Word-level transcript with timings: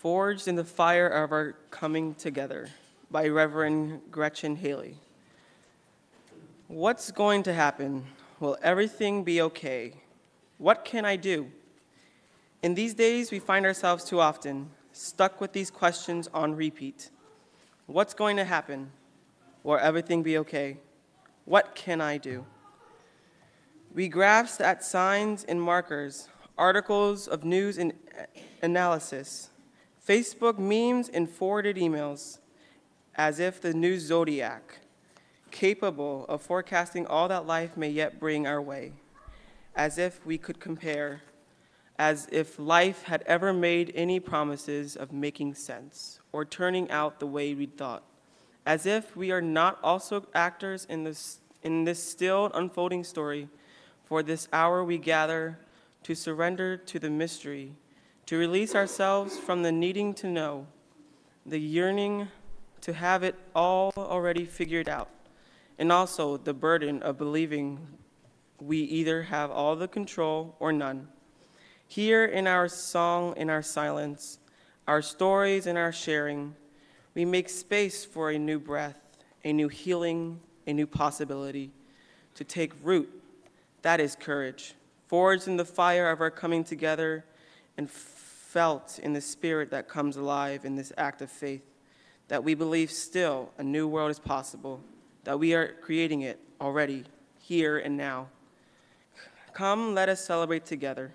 Forged 0.00 0.48
in 0.48 0.54
the 0.56 0.64
Fire 0.64 1.08
of 1.08 1.30
Our 1.30 1.56
Coming 1.70 2.14
Together 2.14 2.70
by 3.10 3.28
Reverend 3.28 4.00
Gretchen 4.10 4.56
Haley. 4.56 4.96
What's 6.68 7.10
going 7.10 7.42
to 7.42 7.52
happen? 7.52 8.06
Will 8.38 8.56
everything 8.62 9.24
be 9.24 9.42
okay? 9.42 9.92
What 10.56 10.86
can 10.86 11.04
I 11.04 11.16
do? 11.16 11.50
In 12.62 12.74
these 12.74 12.94
days, 12.94 13.30
we 13.30 13.38
find 13.40 13.66
ourselves 13.66 14.02
too 14.02 14.20
often 14.20 14.70
stuck 14.92 15.38
with 15.38 15.52
these 15.52 15.70
questions 15.70 16.30
on 16.32 16.56
repeat. 16.56 17.10
What's 17.84 18.14
going 18.14 18.38
to 18.38 18.44
happen? 18.46 18.92
Will 19.64 19.76
everything 19.76 20.22
be 20.22 20.38
okay? 20.38 20.78
What 21.44 21.74
can 21.74 22.00
I 22.00 22.16
do? 22.16 22.46
We 23.94 24.08
grasp 24.08 24.62
at 24.62 24.82
signs 24.82 25.44
and 25.44 25.60
markers, 25.60 26.30
articles 26.56 27.28
of 27.28 27.44
news 27.44 27.76
and 27.76 27.92
analysis, 28.62 29.50
Facebook 30.06 30.58
memes 30.58 31.08
and 31.08 31.28
forwarded 31.28 31.76
emails, 31.76 32.38
as 33.14 33.38
if 33.38 33.60
the 33.60 33.74
new 33.74 33.98
zodiac, 33.98 34.80
capable 35.50 36.24
of 36.28 36.40
forecasting 36.40 37.06
all 37.06 37.28
that 37.28 37.46
life 37.46 37.76
may 37.76 37.90
yet 37.90 38.18
bring 38.18 38.46
our 38.46 38.62
way, 38.62 38.92
as 39.76 39.98
if 39.98 40.24
we 40.24 40.38
could 40.38 40.58
compare, 40.58 41.22
as 41.98 42.28
if 42.32 42.58
life 42.58 43.02
had 43.02 43.22
ever 43.26 43.52
made 43.52 43.92
any 43.94 44.18
promises 44.18 44.96
of 44.96 45.12
making 45.12 45.54
sense 45.54 46.20
or 46.32 46.44
turning 46.44 46.90
out 46.90 47.20
the 47.20 47.26
way 47.26 47.52
we 47.52 47.66
thought, 47.66 48.02
as 48.64 48.86
if 48.86 49.14
we 49.14 49.30
are 49.30 49.42
not 49.42 49.78
also 49.82 50.26
actors 50.34 50.86
in 50.88 51.04
this, 51.04 51.40
in 51.62 51.84
this 51.84 52.02
still 52.02 52.50
unfolding 52.54 53.04
story 53.04 53.48
for 54.04 54.22
this 54.22 54.48
hour 54.52 54.82
we 54.82 54.96
gather 54.96 55.58
to 56.02 56.14
surrender 56.14 56.76
to 56.76 56.98
the 56.98 57.10
mystery, 57.10 57.72
to 58.30 58.36
release 58.36 58.76
ourselves 58.76 59.36
from 59.36 59.64
the 59.64 59.72
needing 59.72 60.14
to 60.14 60.28
know, 60.28 60.64
the 61.46 61.58
yearning 61.58 62.28
to 62.80 62.92
have 62.92 63.24
it 63.24 63.34
all 63.56 63.92
already 63.96 64.44
figured 64.44 64.88
out, 64.88 65.08
and 65.80 65.90
also 65.90 66.36
the 66.36 66.54
burden 66.54 67.02
of 67.02 67.18
believing 67.18 67.84
we 68.60 68.78
either 68.82 69.24
have 69.24 69.50
all 69.50 69.74
the 69.74 69.88
control 69.88 70.54
or 70.60 70.72
none. 70.72 71.08
Here 71.88 72.24
in 72.24 72.46
our 72.46 72.68
song, 72.68 73.34
in 73.36 73.50
our 73.50 73.62
silence, 73.62 74.38
our 74.86 75.02
stories 75.02 75.66
and 75.66 75.76
our 75.76 75.90
sharing, 75.90 76.54
we 77.16 77.24
make 77.24 77.48
space 77.48 78.04
for 78.04 78.30
a 78.30 78.38
new 78.38 78.60
breath, 78.60 79.00
a 79.42 79.52
new 79.52 79.66
healing, 79.66 80.38
a 80.68 80.72
new 80.72 80.86
possibility 80.86 81.72
to 82.36 82.44
take 82.44 82.74
root 82.84 83.10
that 83.82 83.98
is 83.98 84.14
courage, 84.14 84.74
forged 85.08 85.48
in 85.48 85.56
the 85.56 85.64
fire 85.64 86.12
of 86.12 86.20
our 86.20 86.30
coming 86.30 86.62
together 86.62 87.24
and 87.76 87.90
felt 88.50 88.98
in 89.00 89.12
the 89.12 89.20
spirit 89.20 89.70
that 89.70 89.88
comes 89.88 90.16
alive 90.16 90.64
in 90.64 90.74
this 90.74 90.92
act 90.98 91.22
of 91.22 91.30
faith, 91.30 91.62
that 92.26 92.42
we 92.42 92.52
believe 92.52 92.90
still 92.90 93.48
a 93.58 93.62
new 93.62 93.86
world 93.86 94.10
is 94.10 94.18
possible, 94.18 94.80
that 95.22 95.38
we 95.38 95.54
are 95.54 95.76
creating 95.80 96.22
it 96.22 96.40
already, 96.60 97.04
here 97.38 97.78
and 97.78 97.96
now. 97.96 98.26
Come, 99.52 99.94
let 99.94 100.08
us 100.08 100.24
celebrate 100.24 100.66
together. 100.66 101.12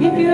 If 0.00 0.18
you 0.18 0.30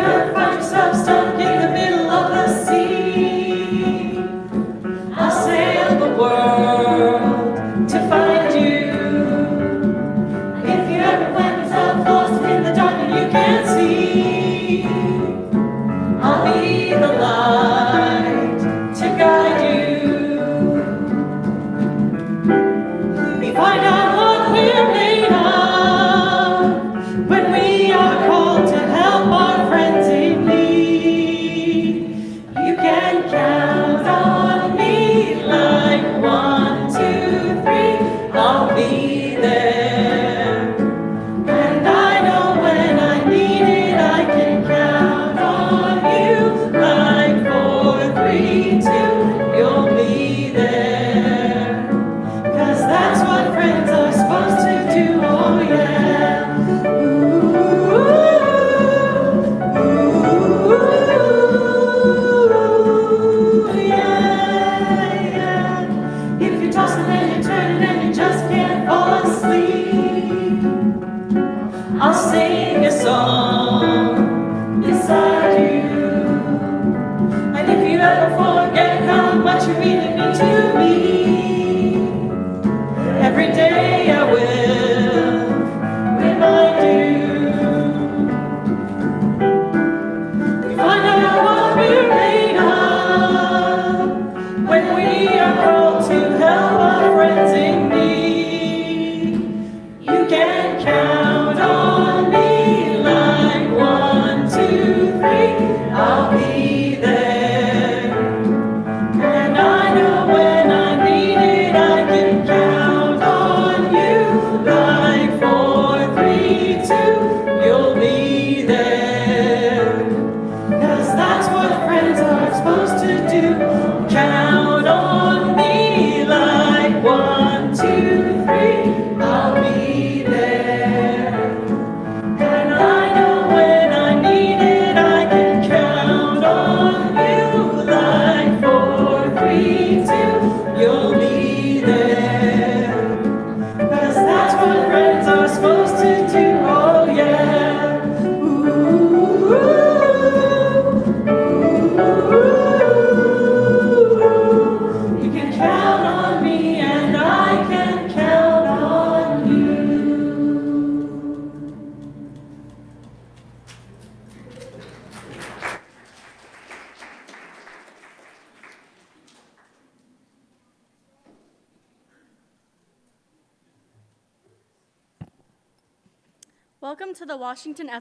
day 83.61 83.90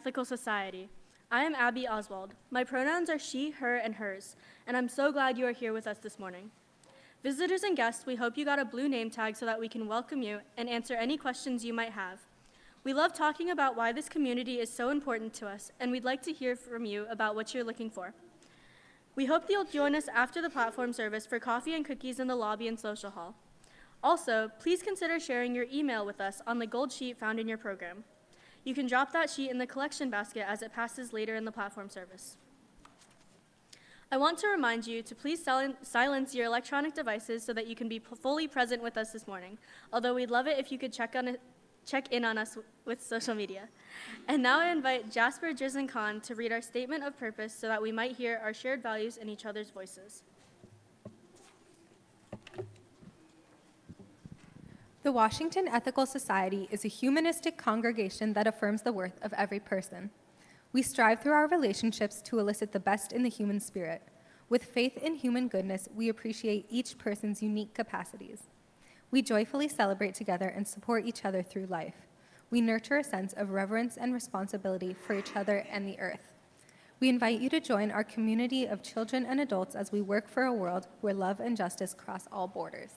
Ethical 0.10 0.26
Society. 0.26 0.90
I 1.30 1.44
am 1.44 1.54
Abby 1.54 1.88
Oswald. 1.88 2.34
My 2.50 2.64
pronouns 2.64 3.12
are 3.12 3.20
she, 3.20 3.52
her, 3.52 3.76
and 3.76 3.94
hers, 3.94 4.36
and 4.66 4.76
I'm 4.76 4.90
so 4.90 5.12
glad 5.12 5.38
you 5.38 5.46
are 5.46 5.52
here 5.52 5.72
with 5.72 5.86
us 5.86 6.00
this 6.00 6.18
morning. 6.18 6.50
Visitors 7.22 7.62
and 7.62 7.78
guests, 7.78 8.08
we 8.08 8.16
hope 8.16 8.36
you 8.36 8.44
got 8.44 8.58
a 8.58 8.66
blue 8.66 8.90
name 8.90 9.12
tag 9.12 9.36
so 9.38 9.46
that 9.46 9.60
we 9.60 9.68
can 9.70 9.88
welcome 9.88 10.24
you 10.24 10.40
and 10.58 10.68
answer 10.68 10.96
any 10.96 11.16
questions 11.16 11.64
you 11.64 11.76
might 11.76 11.92
have. 11.92 12.22
We 12.84 12.92
love 12.92 13.14
talking 13.14 13.52
about 13.52 13.78
why 13.78 13.92
this 13.92 14.10
community 14.10 14.60
is 14.60 14.74
so 14.74 14.90
important 14.90 15.32
to 15.36 15.48
us, 15.48 15.72
and 15.80 15.92
we'd 15.92 16.04
like 16.04 16.24
to 16.24 16.34
hear 16.34 16.56
from 16.56 16.86
you 16.86 17.06
about 17.08 17.36
what 17.36 17.54
you're 17.54 17.64
looking 17.64 17.92
for. 17.92 18.16
We 19.16 19.28
hope 19.28 19.46
that 19.46 19.54
you'll 19.54 19.66
join 19.66 19.94
us 19.94 20.08
after 20.08 20.42
the 20.42 20.50
platform 20.50 20.92
service 20.92 21.28
for 21.28 21.38
coffee 21.38 21.76
and 21.76 21.86
cookies 21.86 22.20
in 22.20 22.26
the 22.26 22.36
lobby 22.36 22.68
and 22.68 22.80
social 22.80 23.12
hall. 23.12 23.36
Also, 24.04 24.50
please 24.60 24.82
consider 24.82 25.20
sharing 25.20 25.54
your 25.54 25.68
email 25.72 26.04
with 26.04 26.20
us 26.20 26.42
on 26.48 26.58
the 26.58 26.66
gold 26.66 26.92
sheet 26.92 27.20
found 27.20 27.40
in 27.40 27.48
your 27.48 27.60
program. 27.60 28.06
You 28.70 28.76
can 28.76 28.86
drop 28.86 29.12
that 29.14 29.32
sheet 29.32 29.50
in 29.50 29.58
the 29.58 29.66
collection 29.66 30.12
basket 30.12 30.46
as 30.48 30.62
it 30.62 30.72
passes 30.72 31.12
later 31.12 31.34
in 31.34 31.44
the 31.44 31.52
platform 31.52 31.90
service. 31.90 32.38
I 34.12 34.18
want 34.18 34.38
to 34.38 34.48
remind 34.48 34.86
you 34.86 35.02
to 35.02 35.16
please 35.16 35.42
sil- 35.42 35.82
silence 35.82 36.36
your 36.36 36.46
electronic 36.46 36.94
devices 36.94 37.42
so 37.42 37.52
that 37.54 37.66
you 37.66 37.74
can 37.76 37.90
be 37.90 37.98
fully 37.98 38.48
present 38.48 38.84
with 38.84 38.96
us 38.96 39.10
this 39.10 39.26
morning, 39.26 39.58
although 39.92 40.14
we'd 40.14 40.30
love 40.30 40.46
it 40.46 40.60
if 40.60 40.72
you 40.72 40.78
could 40.78 40.94
check, 40.94 41.16
on 41.16 41.30
it, 41.30 41.42
check 41.84 42.14
in 42.14 42.24
on 42.24 42.38
us 42.38 42.60
with 42.86 43.02
social 43.04 43.34
media. 43.34 43.68
And 44.28 44.44
now 44.44 44.60
I 44.60 44.68
invite 44.68 45.10
Jasper 45.10 45.48
Drizen 45.48 45.90
Khan 45.90 46.22
to 46.22 46.36
read 46.36 46.52
our 46.52 46.62
statement 46.62 47.04
of 47.04 47.18
purpose 47.18 47.56
so 47.56 47.68
that 47.70 47.82
we 47.82 47.92
might 47.92 48.18
hear 48.18 48.40
our 48.44 48.54
shared 48.54 48.84
values 48.84 49.18
in 49.18 49.30
each 49.30 49.48
other's 49.48 49.72
voices. 49.72 50.22
The 55.02 55.14
Washington 55.14 55.70
Ethical 55.70 56.06
Society 56.06 56.68
is 56.72 56.84
a 56.84 56.90
humanistic 56.90 57.58
congregation 57.58 58.34
that 58.34 58.48
affirms 58.48 58.82
the 58.82 58.92
worth 58.92 59.18
of 59.22 59.32
every 59.32 59.62
person. 59.62 60.10
We 60.74 60.82
strive 60.82 61.22
through 61.22 61.32
our 61.32 61.48
relationships 61.48 62.22
to 62.24 62.38
elicit 62.38 62.74
the 62.74 62.82
best 62.82 63.14
in 63.14 63.24
the 63.24 63.30
human 63.30 63.62
spirit. 63.62 64.02
With 64.50 64.66
faith 64.66 64.98
in 64.98 65.16
human 65.16 65.48
goodness, 65.48 65.88
we 65.96 66.10
appreciate 66.10 66.66
each 66.70 66.98
person's 66.98 67.42
unique 67.42 67.74
capacities. 67.74 68.50
We 69.10 69.22
joyfully 69.22 69.70
celebrate 69.70 70.16
together 70.16 70.50
and 70.50 70.68
support 70.68 71.06
each 71.06 71.24
other 71.24 71.44
through 71.44 71.68
life. 71.68 71.96
We 72.52 72.60
nurture 72.60 72.98
a 72.98 73.04
sense 73.04 73.32
of 73.32 73.52
reverence 73.52 73.96
and 73.96 74.14
responsibility 74.14 74.94
for 74.94 75.14
each 75.14 75.34
other 75.34 75.66
and 75.72 75.88
the 75.88 75.98
earth. 75.98 76.34
We 77.00 77.08
invite 77.08 77.40
you 77.40 77.50
to 77.52 77.62
join 77.62 77.90
our 77.90 78.04
community 78.04 78.66
of 78.66 78.84
children 78.84 79.26
and 79.26 79.40
adults 79.40 79.76
as 79.76 79.94
we 79.94 80.02
work 80.02 80.28
for 80.28 80.44
a 80.44 80.54
world 80.54 80.88
where 81.00 81.14
love 81.14 81.40
and 81.40 81.56
justice 81.56 81.94
cross 81.94 82.28
all 82.34 82.50
borders. 82.50 82.92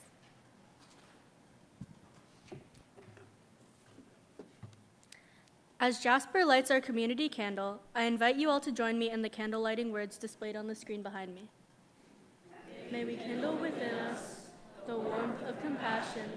As 5.83 5.99
Jasper 5.99 6.45
lights 6.45 6.71
our 6.71 6.81
community 6.81 7.29
candle, 7.29 7.81
I 7.93 8.05
invite 8.05 8.37
you 8.37 8.49
all 8.49 8.61
to 8.61 8.71
join 8.71 9.01
me 9.01 9.11
in 9.11 9.21
the 9.21 9.29
candle 9.29 9.61
lighting 9.61 9.91
words 9.91 10.17
displayed 10.17 10.55
on 10.55 10.69
the 10.69 10.77
screen 10.77 11.03
behind 11.03 11.35
me. 11.35 11.49
May 12.93 13.05
we 13.05 13.17
kindle 13.17 13.57
within 13.57 13.97
us 13.97 14.43
the 14.87 14.97
warmth 14.97 15.43
of 15.43 15.61
compassion, 15.61 16.31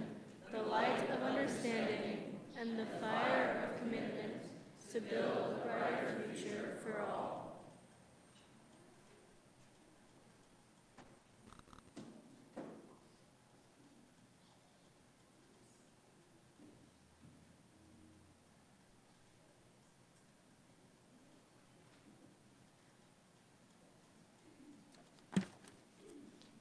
the 0.51 0.63
light 0.63 1.07
of 1.11 1.21
understanding, 1.21 2.39
and 2.59 2.79
the 2.79 2.87
fire 2.99 3.69
of 3.69 3.79
commitment 3.83 4.33
to 4.91 4.99
build 4.99 5.61
a 5.61 5.67
brighter 5.67 6.23
future 6.33 6.79
for 6.83 7.01
all. 7.01 7.34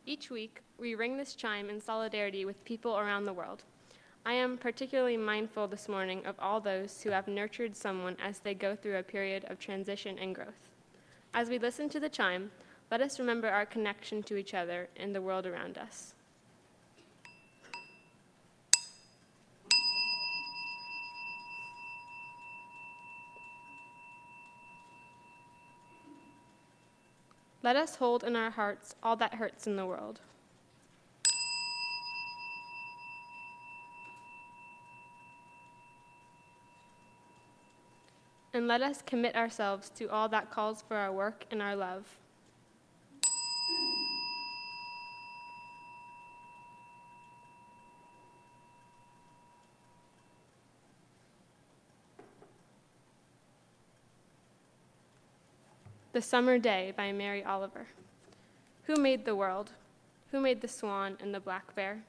Each 0.07 0.29
week, 0.29 0.61
we 0.79 0.95
ring 0.95 1.17
this 1.17 1.35
chime 1.35 1.71
in 1.71 1.81
solidarity 1.81 2.45
with 2.45 2.63
people 2.67 2.99
around 2.99 3.25
the 3.25 3.33
world. 3.33 3.63
I 4.27 4.35
am 4.35 4.59
particularly 4.59 5.17
mindful 5.17 5.67
this 5.67 5.89
morning 5.89 6.27
of 6.27 6.35
all 6.39 6.61
those 6.61 7.03
who 7.03 7.09
have 7.09 7.27
nurtured 7.27 7.75
someone 7.75 8.17
as 8.23 8.39
they 8.39 8.53
go 8.53 8.77
through 8.77 8.99
a 8.99 9.03
period 9.03 9.47
of 9.47 9.59
transition 9.59 10.19
and 10.19 10.35
growth. 10.35 10.69
As 11.33 11.49
we 11.49 11.59
listen 11.59 11.89
to 11.89 12.01
the 12.01 12.11
chime, 12.11 12.51
let 12.91 13.01
us 13.01 13.19
remember 13.19 13.49
our 13.49 13.65
connection 13.65 14.23
to 14.25 14.37
each 14.37 14.53
other 14.53 14.89
and 14.97 15.15
the 15.15 15.23
world 15.23 15.47
around 15.47 15.79
us. 15.79 16.15
Let 27.65 27.77
us 27.77 27.97
hold 27.97 28.25
in 28.25 28.37
our 28.37 28.51
hearts 28.51 28.95
all 29.03 29.17
that 29.17 29.37
hurts 29.37 29.67
in 29.67 29.77
the 29.77 29.87
world. 29.87 30.21
And 38.53 38.69
let 38.69 38.83
us 38.83 39.01
commit 39.01 39.35
ourselves 39.35 39.89
to 39.97 40.11
all 40.11 40.29
that 40.29 40.51
calls 40.51 40.83
for 40.83 40.99
our 40.99 41.11
work 41.11 41.47
and 41.51 41.63
our 41.63 41.75
love. 41.75 42.19
The 56.15 56.23
Summer 56.23 56.61
Day 56.61 56.95
by 56.97 57.11
Mary 57.11 57.43
Oliver. 57.43 57.89
Who 58.85 58.95
made 58.95 59.25
the 59.25 59.35
world? 59.35 59.73
Who 60.31 60.39
made 60.39 60.61
the 60.61 60.69
swan 60.69 61.17
and 61.21 61.35
the 61.35 61.41
black 61.41 61.75
bear? 61.75 62.05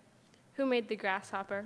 Who 0.54 0.68
made 0.68 0.88
the 0.88 0.96
grasshopper? 0.96 1.66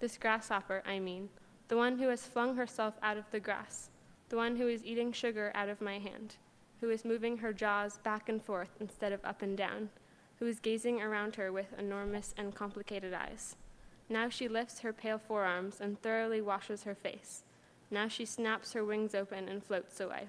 This 0.00 0.16
grasshopper, 0.16 0.82
I 0.86 0.98
mean, 1.00 1.28
the 1.68 1.76
one 1.76 1.98
who 1.98 2.08
has 2.08 2.22
flung 2.22 2.56
herself 2.56 2.94
out 3.02 3.18
of 3.18 3.30
the 3.30 3.40
grass, 3.40 3.90
the 4.30 4.38
one 4.38 4.56
who 4.56 4.68
is 4.68 4.86
eating 4.86 5.12
sugar 5.12 5.52
out 5.54 5.68
of 5.68 5.82
my 5.82 5.98
hand, 5.98 6.36
who 6.80 6.88
is 6.88 7.04
moving 7.04 7.36
her 7.36 7.52
jaws 7.52 7.98
back 7.98 8.30
and 8.30 8.42
forth 8.42 8.70
instead 8.80 9.12
of 9.12 9.22
up 9.22 9.42
and 9.42 9.58
down, 9.58 9.90
who 10.38 10.46
is 10.46 10.60
gazing 10.60 11.02
around 11.02 11.36
her 11.36 11.52
with 11.52 11.78
enormous 11.78 12.34
and 12.38 12.54
complicated 12.54 13.12
eyes. 13.12 13.54
Now 14.08 14.30
she 14.30 14.48
lifts 14.48 14.80
her 14.80 14.94
pale 14.94 15.18
forearms 15.18 15.82
and 15.82 16.00
thoroughly 16.00 16.40
washes 16.40 16.84
her 16.84 16.94
face. 16.94 17.42
Now 17.90 18.08
she 18.08 18.24
snaps 18.24 18.72
her 18.72 18.82
wings 18.82 19.14
open 19.14 19.46
and 19.46 19.62
floats 19.62 20.00
away. 20.00 20.28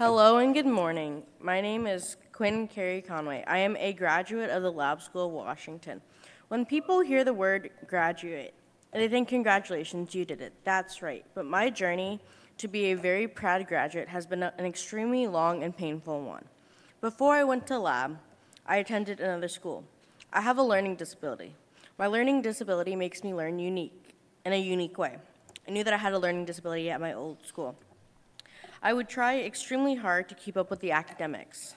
Hello 0.00 0.38
and 0.38 0.54
good 0.54 0.64
morning. 0.64 1.24
My 1.40 1.60
name 1.60 1.86
is 1.86 2.16
Quinn 2.32 2.66
Carey 2.68 3.02
Conway. 3.02 3.44
I 3.46 3.58
am 3.58 3.76
a 3.76 3.92
graduate 3.92 4.48
of 4.48 4.62
the 4.62 4.72
Lab 4.72 5.02
School 5.02 5.26
of 5.26 5.32
Washington. 5.32 6.00
When 6.48 6.64
people 6.64 7.00
hear 7.00 7.22
the 7.22 7.34
word 7.34 7.68
graduate, 7.86 8.54
they 8.94 9.08
think 9.08 9.28
congratulations, 9.28 10.14
you 10.14 10.24
did 10.24 10.40
it. 10.40 10.54
That's 10.64 11.02
right. 11.02 11.26
But 11.34 11.44
my 11.44 11.68
journey 11.68 12.18
to 12.56 12.66
be 12.66 12.92
a 12.92 12.94
very 12.94 13.28
proud 13.28 13.66
graduate 13.66 14.08
has 14.08 14.24
been 14.24 14.42
an 14.42 14.64
extremely 14.64 15.26
long 15.26 15.62
and 15.62 15.76
painful 15.76 16.22
one. 16.22 16.46
Before 17.02 17.34
I 17.34 17.44
went 17.44 17.66
to 17.66 17.78
lab, 17.78 18.16
I 18.64 18.78
attended 18.78 19.20
another 19.20 19.48
school. 19.48 19.84
I 20.32 20.40
have 20.40 20.56
a 20.56 20.62
learning 20.62 20.96
disability. 20.96 21.54
My 21.98 22.06
learning 22.06 22.40
disability 22.40 22.96
makes 22.96 23.22
me 23.22 23.34
learn 23.34 23.58
unique 23.58 24.14
in 24.46 24.54
a 24.54 24.58
unique 24.58 24.96
way. 24.96 25.18
I 25.68 25.70
knew 25.72 25.84
that 25.84 25.92
I 25.92 25.98
had 25.98 26.14
a 26.14 26.18
learning 26.18 26.46
disability 26.46 26.88
at 26.88 27.02
my 27.02 27.12
old 27.12 27.44
school. 27.44 27.76
I 28.82 28.94
would 28.94 29.10
try 29.10 29.40
extremely 29.40 29.94
hard 29.94 30.28
to 30.30 30.34
keep 30.34 30.56
up 30.56 30.70
with 30.70 30.80
the 30.80 30.92
academics. 30.92 31.74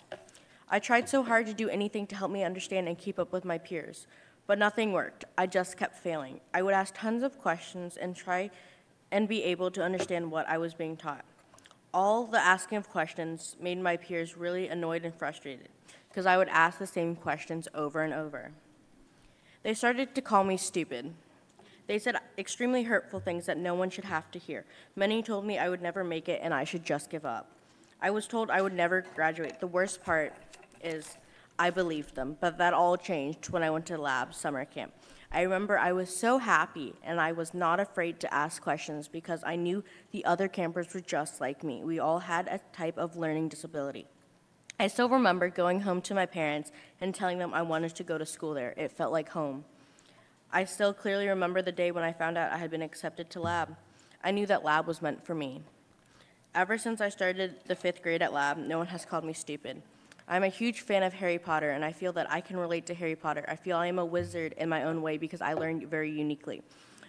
I 0.69 0.79
tried 0.79 1.09
so 1.09 1.21
hard 1.21 1.45
to 1.47 1.53
do 1.53 1.67
anything 1.67 2.07
to 2.07 2.15
help 2.15 2.31
me 2.31 2.45
understand 2.45 2.87
and 2.87 2.97
keep 2.97 3.19
up 3.19 3.33
with 3.33 3.43
my 3.43 3.57
peers, 3.57 4.07
but 4.47 4.57
nothing 4.57 4.93
worked. 4.93 5.25
I 5.37 5.47
just 5.47 5.75
kept 5.75 5.97
failing. 5.97 6.39
I 6.53 6.61
would 6.61 6.73
ask 6.73 6.93
tons 6.95 7.21
of 7.21 7.37
questions 7.39 7.97
and 7.97 8.15
try 8.15 8.51
and 9.11 9.27
be 9.27 9.43
able 9.43 9.69
to 9.71 9.83
understand 9.83 10.31
what 10.31 10.47
I 10.47 10.57
was 10.57 10.73
being 10.73 10.95
taught. 10.95 11.25
All 11.93 12.25
the 12.25 12.39
asking 12.39 12.77
of 12.77 12.89
questions 12.89 13.57
made 13.59 13.79
my 13.79 13.97
peers 13.97 14.37
really 14.37 14.69
annoyed 14.69 15.03
and 15.03 15.13
frustrated 15.13 15.67
because 16.07 16.25
I 16.25 16.37
would 16.37 16.47
ask 16.47 16.79
the 16.79 16.87
same 16.87 17.17
questions 17.17 17.67
over 17.75 18.01
and 18.01 18.13
over. 18.13 18.51
They 19.61 19.73
started 19.73 20.15
to 20.15 20.21
call 20.21 20.45
me 20.45 20.55
stupid. 20.55 21.13
They 21.87 21.99
said 21.99 22.17
extremely 22.37 22.83
hurtful 22.83 23.19
things 23.19 23.45
that 23.45 23.57
no 23.57 23.73
one 23.73 23.89
should 23.89 24.05
have 24.05 24.31
to 24.31 24.39
hear. 24.39 24.65
Many 24.95 25.21
told 25.21 25.45
me 25.45 25.57
I 25.57 25.69
would 25.69 25.81
never 25.81 26.03
make 26.03 26.29
it 26.29 26.39
and 26.43 26.53
I 26.53 26.63
should 26.63 26.85
just 26.85 27.09
give 27.09 27.25
up. 27.25 27.49
I 28.01 28.09
was 28.09 28.27
told 28.27 28.49
I 28.49 28.61
would 28.61 28.73
never 28.73 29.05
graduate. 29.15 29.59
The 29.59 29.67
worst 29.67 30.03
part 30.03 30.33
is 30.83 31.17
I 31.59 31.69
believed 31.69 32.15
them, 32.15 32.37
but 32.39 32.57
that 32.57 32.73
all 32.73 32.97
changed 32.97 33.49
when 33.49 33.63
I 33.63 33.69
went 33.69 33.85
to 33.87 33.97
lab 33.97 34.33
summer 34.33 34.65
camp. 34.65 34.93
I 35.31 35.41
remember 35.41 35.77
I 35.79 35.91
was 35.93 36.15
so 36.15 36.37
happy 36.37 36.93
and 37.03 37.19
I 37.19 37.31
was 37.31 37.53
not 37.53 37.79
afraid 37.79 38.19
to 38.19 38.33
ask 38.33 38.61
questions 38.61 39.07
because 39.07 39.43
I 39.43 39.55
knew 39.55 39.83
the 40.11 40.23
other 40.25 40.47
campers 40.47 40.93
were 40.93 41.01
just 41.01 41.41
like 41.41 41.63
me. 41.63 41.83
We 41.83 41.99
all 41.99 42.19
had 42.19 42.47
a 42.47 42.59
type 42.71 42.97
of 42.97 43.17
learning 43.17 43.49
disability. 43.49 44.05
I 44.79 44.87
still 44.87 45.09
remember 45.09 45.49
going 45.49 45.81
home 45.81 46.01
to 46.01 46.13
my 46.13 46.25
parents 46.25 46.71
and 47.01 47.15
telling 47.15 47.39
them 47.39 47.53
I 47.53 47.61
wanted 47.61 47.95
to 47.95 48.03
go 48.03 48.17
to 48.17 48.25
school 48.25 48.53
there. 48.53 48.73
It 48.77 48.91
felt 48.91 49.11
like 49.11 49.29
home. 49.29 49.65
I 50.55 50.65
still 50.65 50.93
clearly 50.93 51.27
remember 51.27 51.63
the 51.63 51.71
day 51.71 51.89
when 51.89 52.03
I 52.03 52.13
found 52.13 52.37
out 52.37 52.51
I 52.51 52.57
had 52.57 52.69
been 52.69 52.83
accepted 52.83 53.31
to 53.31 53.39
lab. 53.39 53.75
I 54.23 54.29
knew 54.29 54.45
that 54.45 54.63
lab 54.63 54.85
was 54.85 55.01
meant 55.01 55.25
for 55.25 55.33
me. 55.33 55.63
Ever 56.53 56.77
since 56.77 57.01
I 57.01 57.09
started 57.09 57.55
the 57.65 57.73
fifth 57.73 58.03
grade 58.03 58.21
at 58.21 58.31
lab, 58.31 58.59
no 58.59 58.77
one 58.77 58.85
has 58.85 59.03
called 59.03 59.25
me 59.25 59.33
stupid. 59.33 59.81
I'm 60.27 60.43
a 60.43 60.49
huge 60.49 60.81
fan 60.81 61.01
of 61.01 61.11
Harry 61.13 61.39
Potter, 61.39 61.71
and 61.71 61.83
I 61.83 61.91
feel 61.91 62.13
that 62.13 62.31
I 62.31 62.39
can 62.39 62.57
relate 62.57 62.85
to 62.85 62.93
Harry 62.93 63.15
Potter. 63.15 63.43
I 63.47 63.55
feel 63.55 63.77
I 63.77 63.87
am 63.87 63.97
a 63.97 64.05
wizard 64.05 64.53
in 64.55 64.69
my 64.69 64.83
own 64.83 65.01
way 65.01 65.17
because 65.17 65.41
I 65.41 65.53
learned 65.53 65.89
very 65.89 66.11
uniquely. 66.11 66.61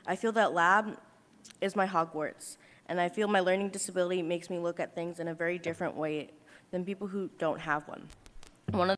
I 0.06 0.16
feel 0.16 0.32
that 0.32 0.54
lab 0.54 0.96
is 1.60 1.76
my 1.76 1.86
Hogwarts, 1.86 2.56
and 2.86 2.98
I 2.98 3.10
feel 3.10 3.28
my 3.28 3.40
learning 3.40 3.68
disability 3.68 4.22
makes 4.22 4.48
me 4.48 4.58
look 4.58 4.80
at 4.80 4.94
things 4.94 5.20
in 5.20 5.28
a 5.28 5.34
very 5.34 5.58
different 5.58 5.94
way 5.94 6.30
than 6.70 6.82
people 6.82 7.08
who 7.08 7.28
don't 7.38 7.60
have 7.60 7.86
one. 7.86 8.08
One 8.70 8.88
of 8.88 8.96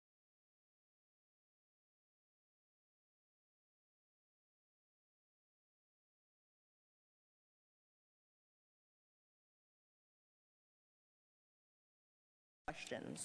questions 12.77 13.25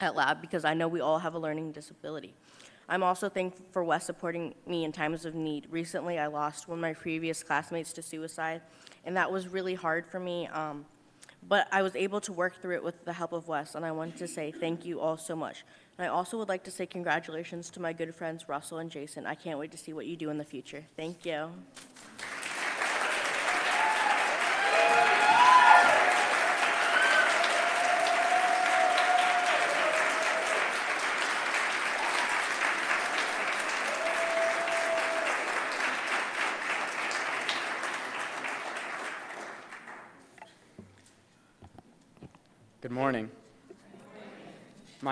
at 0.00 0.16
lab 0.16 0.40
because 0.40 0.64
I 0.64 0.74
know 0.74 0.88
we 0.88 1.00
all 1.00 1.20
have 1.20 1.34
a 1.34 1.38
learning 1.38 1.70
disability. 1.70 2.34
I'm 2.88 3.04
also 3.04 3.28
thankful 3.28 3.64
for 3.70 3.84
Wes 3.84 4.04
supporting 4.04 4.54
me 4.66 4.84
in 4.84 4.90
times 4.90 5.24
of 5.24 5.36
need. 5.36 5.68
Recently, 5.70 6.18
I 6.18 6.26
lost 6.26 6.66
one 6.66 6.78
of 6.78 6.82
my 6.82 6.92
previous 6.92 7.44
classmates 7.44 7.92
to 7.94 8.02
suicide, 8.02 8.60
and 9.04 9.16
that 9.16 9.30
was 9.30 9.46
really 9.46 9.74
hard 9.74 10.06
for 10.06 10.18
me. 10.18 10.48
Um, 10.48 10.84
but 11.48 11.68
I 11.70 11.82
was 11.82 11.94
able 11.94 12.20
to 12.22 12.32
work 12.32 12.60
through 12.60 12.74
it 12.74 12.84
with 12.84 13.04
the 13.04 13.12
help 13.12 13.32
of 13.32 13.46
Wes, 13.46 13.76
and 13.76 13.84
I 13.84 13.92
wanted 13.92 14.16
to 14.16 14.26
say 14.26 14.50
thank 14.50 14.84
you 14.84 15.00
all 15.00 15.16
so 15.16 15.36
much. 15.36 15.64
And 15.96 16.04
I 16.04 16.08
also 16.08 16.36
would 16.38 16.48
like 16.48 16.64
to 16.64 16.72
say 16.72 16.84
congratulations 16.84 17.70
to 17.70 17.80
my 17.80 17.92
good 17.92 18.12
friends 18.12 18.48
Russell 18.48 18.78
and 18.78 18.90
Jason. 18.90 19.24
I 19.24 19.36
can't 19.36 19.58
wait 19.58 19.70
to 19.70 19.78
see 19.78 19.92
what 19.92 20.06
you 20.06 20.16
do 20.16 20.30
in 20.30 20.38
the 20.38 20.44
future. 20.44 20.84
Thank 20.96 21.24
you. 21.24 21.50
Good 42.82 42.90
morning. 42.90 43.30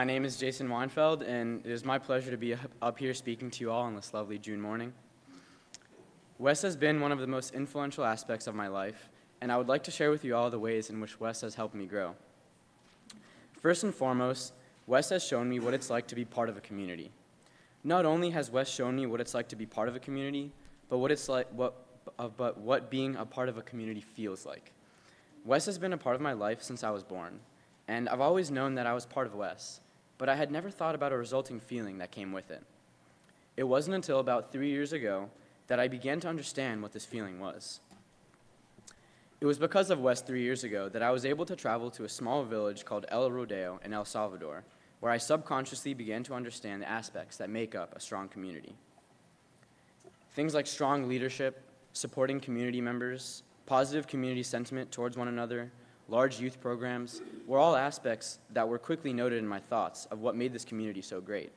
My 0.01 0.05
name 0.05 0.25
is 0.25 0.39
Jason 0.39 0.69
Weinfeld, 0.69 1.29
and 1.29 1.61
it 1.63 1.71
is 1.71 1.85
my 1.85 1.99
pleasure 1.99 2.31
to 2.31 2.39
be 2.39 2.57
up 2.81 2.99
here 2.99 3.13
speaking 3.13 3.51
to 3.51 3.61
you 3.61 3.71
all 3.71 3.83
on 3.83 3.95
this 3.95 4.15
lovely 4.15 4.39
June 4.39 4.59
morning. 4.59 4.95
Wes 6.39 6.63
has 6.63 6.75
been 6.75 7.03
one 7.03 7.13
of 7.13 7.19
the 7.19 7.27
most 7.27 7.53
influential 7.53 8.07
aspects 8.07 8.47
of 8.47 8.55
my 8.55 8.67
life, 8.67 9.11
and 9.43 9.53
I 9.53 9.59
would 9.59 9.69
like 9.69 9.85
to 9.85 9.91
share 9.91 10.11
with 10.11 10.25
you 10.25 10.35
all 10.35 10.49
the 10.49 10.59
ways 10.59 10.89
in 10.89 11.03
which 11.03 11.21
Wes 11.21 11.43
has 11.43 11.55
helped 11.55 11.75
me 11.75 11.85
grow. 11.85 12.15
First 13.61 13.85
and 13.85 13.95
foremost, 13.95 14.55
Wes 14.87 15.11
has 15.11 15.23
shown 15.23 15.51
me 15.51 15.61
what 15.61 15.75
it's 15.75 15.91
like 15.91 16.07
to 16.07 16.15
be 16.15 16.25
part 16.25 16.49
of 16.49 16.57
a 16.57 16.63
community. 16.63 17.11
Not 17.85 18.07
only 18.07 18.31
has 18.31 18.51
Wes 18.51 18.71
shown 18.71 18.97
me 18.97 19.05
what 19.05 19.21
it's 19.21 19.35
like 19.35 19.49
to 19.49 19.57
be 19.57 19.67
part 19.67 19.91
of 19.91 19.97
a 19.97 20.01
community, 20.01 20.51
but 20.89 20.97
what 20.97 21.13
it's 21.13 21.29
like 21.29 21.47
what 21.53 21.75
uh, 22.19 22.29
but 22.29 22.57
what 22.57 22.91
being 22.91 23.17
a 23.17 23.27
part 23.27 23.51
of 23.51 23.59
a 23.59 23.63
community 23.63 24.01
feels 24.01 24.47
like. 24.47 24.73
Wes 25.45 25.67
has 25.67 25.77
been 25.77 25.93
a 25.93 25.99
part 25.99 26.17
of 26.17 26.23
my 26.23 26.33
life 26.33 26.63
since 26.63 26.83
I 26.83 26.89
was 26.89 27.05
born, 27.05 27.39
and 27.87 28.09
I've 28.09 28.23
always 28.23 28.51
known 28.51 28.77
that 28.77 28.87
I 28.87 28.95
was 28.95 29.05
part 29.05 29.27
of 29.27 29.35
Wes, 29.35 29.83
but 30.21 30.29
I 30.29 30.37
had 30.37 30.51
never 30.51 30.69
thought 30.69 30.95
about 30.95 31.13
a 31.13 31.17
resulting 31.17 31.59
feeling 31.61 31.97
that 31.97 32.11
came 32.11 32.31
with 32.31 32.51
it. 32.51 32.63
It 33.57 33.63
wasn't 33.63 33.95
until 33.95 34.21
about 34.21 34.53
three 34.53 34.69
years 34.69 34.93
ago 34.93 35.31
that 35.67 35.81
I 35.81 35.89
began 35.89 36.21
to 36.21 36.29
understand 36.29 36.83
what 36.83 36.93
this 36.93 37.07
feeling 37.07 37.41
was. 37.41 37.81
It 39.41 39.47
was 39.47 39.59
because 39.59 39.89
of 39.89 39.99
Wes 39.99 40.21
three 40.21 40.43
years 40.43 40.63
ago 40.63 40.91
that 40.91 41.03
I 41.03 41.11
was 41.11 41.25
able 41.25 41.47
to 41.47 41.57
travel 41.57 41.91
to 41.93 42.05
a 42.05 42.09
small 42.11 42.45
village 42.45 42.85
called 42.85 43.07
El 43.09 43.33
Rodeo 43.33 43.81
in 43.83 43.95
El 43.95 44.05
Salvador, 44.05 44.63
where 45.01 45.11
I 45.11 45.17
subconsciously 45.17 45.95
began 45.95 46.23
to 46.25 46.35
understand 46.35 46.83
the 46.83 46.89
aspects 46.91 47.39
that 47.39 47.49
make 47.49 47.75
up 47.75 47.97
a 47.97 48.01
strong 48.01 48.29
community. 48.29 48.75
Things 50.35 50.53
like 50.53 50.67
strong 50.67 51.09
leadership, 51.09 51.63
supporting 51.95 52.41
community 52.41 52.83
members, 52.83 53.43
positive 53.65 54.07
community 54.07 54.43
sentiment 54.43 54.93
towards 54.93 55.17
one 55.17 55.29
another, 55.29 55.73
large 56.11 56.41
youth 56.41 56.61
programs 56.61 57.23
were 57.47 57.59
all 57.59 57.77
aspects 57.77 58.41
that 58.53 58.69
were 58.69 58.79
quickly 58.79 59.13
noted 59.13 59.39
in 59.39 59.47
my 59.47 59.61
thoughts 59.61 60.07
of 60.07 60.21
what 60.21 60.37
made 60.37 60.53
this 60.53 60.65
community 60.65 61.01
so 61.01 61.21
great. 61.21 61.53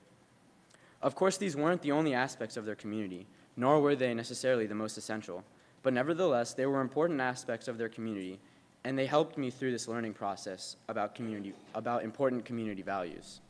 Of 1.01 1.15
course, 1.15 1.37
these 1.37 1.57
weren't 1.57 1.81
the 1.81 1.91
only 1.91 2.13
aspects 2.13 2.55
of 2.55 2.65
their 2.65 2.75
community, 2.75 3.25
nor 3.57 3.81
were 3.81 3.95
they 3.95 4.13
necessarily 4.13 4.67
the 4.67 4.75
most 4.75 4.97
essential, 4.97 5.43
but 5.81 5.93
nevertheless, 5.93 6.53
they 6.53 6.65
were 6.65 6.81
important 6.81 7.19
aspects 7.19 7.67
of 7.67 7.77
their 7.77 7.89
community, 7.89 8.39
and 8.83 8.97
they 8.97 9.05
helped 9.05 9.37
me 9.37 9.49
through 9.49 9.71
this 9.71 9.87
learning 9.87 10.13
process 10.13 10.77
about 10.87 11.15
community, 11.15 11.53
about 11.73 12.03
important 12.03 12.45
community 12.45 12.83
values. 12.83 13.41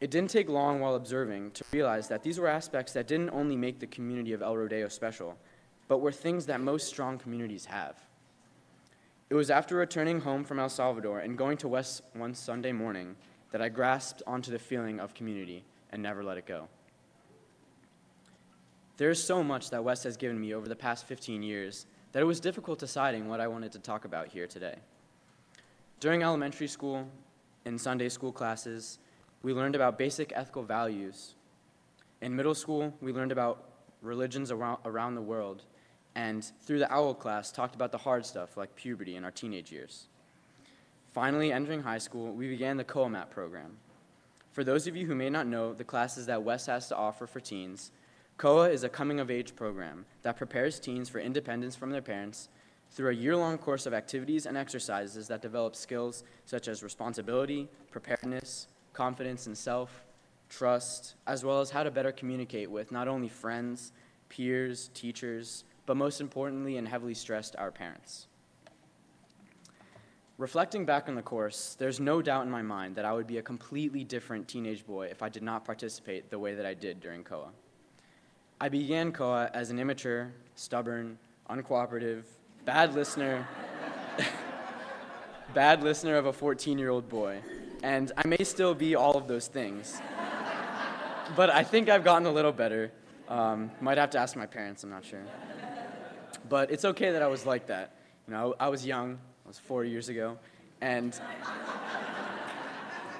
It 0.00 0.10
didn't 0.10 0.30
take 0.30 0.48
long 0.48 0.78
while 0.78 0.94
observing 0.94 1.52
to 1.52 1.64
realize 1.72 2.06
that 2.08 2.22
these 2.22 2.38
were 2.38 2.46
aspects 2.46 2.92
that 2.92 3.08
didn't 3.08 3.30
only 3.30 3.56
make 3.56 3.80
the 3.80 3.86
community 3.86 4.32
of 4.32 4.42
El 4.42 4.56
Rodeo 4.56 4.88
special, 4.88 5.36
but 5.88 6.00
were 6.00 6.12
things 6.12 6.46
that 6.46 6.60
most 6.60 6.86
strong 6.86 7.18
communities 7.18 7.64
have. 7.64 7.96
It 9.30 9.34
was 9.34 9.50
after 9.50 9.76
returning 9.76 10.20
home 10.20 10.42
from 10.42 10.58
El 10.58 10.70
Salvador 10.70 11.18
and 11.20 11.36
going 11.36 11.58
to 11.58 11.68
Wes 11.68 12.00
one 12.14 12.34
Sunday 12.34 12.72
morning 12.72 13.14
that 13.50 13.60
I 13.60 13.68
grasped 13.68 14.22
onto 14.26 14.50
the 14.50 14.58
feeling 14.58 15.00
of 15.00 15.12
community 15.12 15.64
and 15.90 16.02
never 16.02 16.24
let 16.24 16.38
it 16.38 16.46
go. 16.46 16.68
There 18.96 19.10
is 19.10 19.22
so 19.22 19.44
much 19.44 19.68
that 19.68 19.84
Wes 19.84 20.02
has 20.04 20.16
given 20.16 20.40
me 20.40 20.54
over 20.54 20.66
the 20.66 20.74
past 20.74 21.06
15 21.06 21.42
years 21.42 21.84
that 22.12 22.22
it 22.22 22.26
was 22.26 22.40
difficult 22.40 22.78
deciding 22.78 23.28
what 23.28 23.38
I 23.38 23.48
wanted 23.48 23.70
to 23.72 23.78
talk 23.78 24.06
about 24.06 24.28
here 24.28 24.46
today. 24.46 24.76
During 26.00 26.22
elementary 26.22 26.66
school 26.66 27.06
and 27.66 27.78
Sunday 27.78 28.08
school 28.08 28.32
classes, 28.32 28.98
we 29.42 29.52
learned 29.52 29.74
about 29.74 29.98
basic 29.98 30.32
ethical 30.34 30.62
values. 30.62 31.34
In 32.22 32.34
middle 32.34 32.54
school, 32.54 32.94
we 33.02 33.12
learned 33.12 33.32
about 33.32 33.68
religions 34.00 34.50
around, 34.50 34.78
around 34.86 35.16
the 35.16 35.22
world, 35.22 35.64
and 36.14 36.50
through 36.62 36.78
the 36.78 36.92
OWL 36.92 37.14
class, 37.14 37.52
talked 37.52 37.74
about 37.74 37.92
the 37.92 37.98
hard 37.98 38.26
stuff 38.26 38.56
like 38.56 38.74
puberty 38.74 39.16
in 39.16 39.24
our 39.24 39.30
teenage 39.30 39.70
years. 39.70 40.06
Finally, 41.12 41.52
entering 41.52 41.82
high 41.82 41.98
school, 41.98 42.32
we 42.32 42.48
began 42.48 42.76
the 42.76 42.84
COAMAT 42.84 43.30
program. 43.30 43.76
For 44.52 44.64
those 44.64 44.86
of 44.86 44.96
you 44.96 45.06
who 45.06 45.14
may 45.14 45.30
not 45.30 45.46
know 45.46 45.72
the 45.72 45.84
classes 45.84 46.26
that 46.26 46.42
Wes 46.42 46.66
has 46.66 46.88
to 46.88 46.96
offer 46.96 47.26
for 47.26 47.40
teens, 47.40 47.92
COA 48.36 48.70
is 48.70 48.84
a 48.84 48.88
coming 48.88 49.20
of 49.20 49.30
age 49.30 49.56
program 49.56 50.04
that 50.22 50.36
prepares 50.36 50.78
teens 50.78 51.08
for 51.08 51.18
independence 51.18 51.74
from 51.74 51.90
their 51.90 52.02
parents, 52.02 52.48
through 52.90 53.10
a 53.10 53.14
year-long 53.14 53.58
course 53.58 53.86
of 53.86 53.94
activities 53.94 54.46
and 54.46 54.56
exercises 54.56 55.28
that 55.28 55.42
develop 55.42 55.76
skills 55.76 56.24
such 56.46 56.68
as 56.68 56.82
responsibility, 56.82 57.68
preparedness, 57.90 58.68
confidence 58.92 59.46
in 59.46 59.54
self, 59.54 60.04
trust, 60.48 61.14
as 61.26 61.44
well 61.44 61.60
as 61.60 61.70
how 61.70 61.82
to 61.82 61.90
better 61.90 62.12
communicate 62.12 62.70
with 62.70 62.90
not 62.90 63.08
only 63.08 63.28
friends, 63.28 63.92
peers, 64.28 64.90
teachers, 64.94 65.64
but 65.88 65.96
most 65.96 66.20
importantly 66.20 66.76
and 66.76 66.86
heavily 66.86 67.14
stressed, 67.14 67.56
our 67.56 67.70
parents. 67.70 68.26
Reflecting 70.36 70.84
back 70.84 71.08
on 71.08 71.14
the 71.14 71.22
course, 71.22 71.76
there's 71.78 71.98
no 71.98 72.20
doubt 72.20 72.44
in 72.44 72.50
my 72.50 72.60
mind 72.60 72.94
that 72.96 73.06
I 73.06 73.14
would 73.14 73.26
be 73.26 73.38
a 73.38 73.42
completely 73.42 74.04
different 74.04 74.46
teenage 74.46 74.86
boy 74.86 75.06
if 75.06 75.22
I 75.22 75.30
did 75.30 75.42
not 75.42 75.64
participate 75.64 76.28
the 76.28 76.38
way 76.38 76.54
that 76.54 76.66
I 76.66 76.74
did 76.74 77.00
during 77.00 77.24
COA. 77.24 77.48
I 78.60 78.68
began 78.68 79.12
COA 79.12 79.50
as 79.54 79.70
an 79.70 79.78
immature, 79.78 80.30
stubborn, 80.56 81.18
uncooperative, 81.48 82.24
bad 82.66 82.94
listener, 82.94 83.48
bad 85.54 85.82
listener 85.82 86.16
of 86.16 86.26
a 86.26 86.34
14 86.34 86.76
year 86.76 86.90
old 86.90 87.08
boy, 87.08 87.40
and 87.82 88.12
I 88.14 88.28
may 88.28 88.44
still 88.44 88.74
be 88.74 88.94
all 88.94 89.16
of 89.16 89.26
those 89.26 89.46
things. 89.46 90.02
But 91.34 91.48
I 91.48 91.62
think 91.62 91.88
I've 91.88 92.04
gotten 92.04 92.26
a 92.26 92.32
little 92.32 92.52
better. 92.52 92.92
Um, 93.26 93.70
might 93.80 93.96
have 93.98 94.10
to 94.10 94.18
ask 94.18 94.36
my 94.36 94.46
parents, 94.46 94.84
I'm 94.84 94.90
not 94.90 95.04
sure. 95.04 95.24
But 96.48 96.70
it's 96.70 96.84
okay 96.84 97.10
that 97.12 97.22
I 97.22 97.26
was 97.26 97.44
like 97.46 97.66
that. 97.66 97.94
You 98.26 98.34
know, 98.34 98.54
I 98.58 98.68
was 98.68 98.86
young, 98.86 99.18
I 99.44 99.48
was 99.48 99.58
four 99.58 99.84
years 99.84 100.08
ago, 100.08 100.38
and 100.80 101.18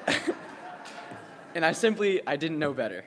and 1.55 1.65
I 1.65 1.73
simply 1.73 2.21
I 2.27 2.37
didn't 2.37 2.59
know 2.59 2.73
better. 2.73 3.05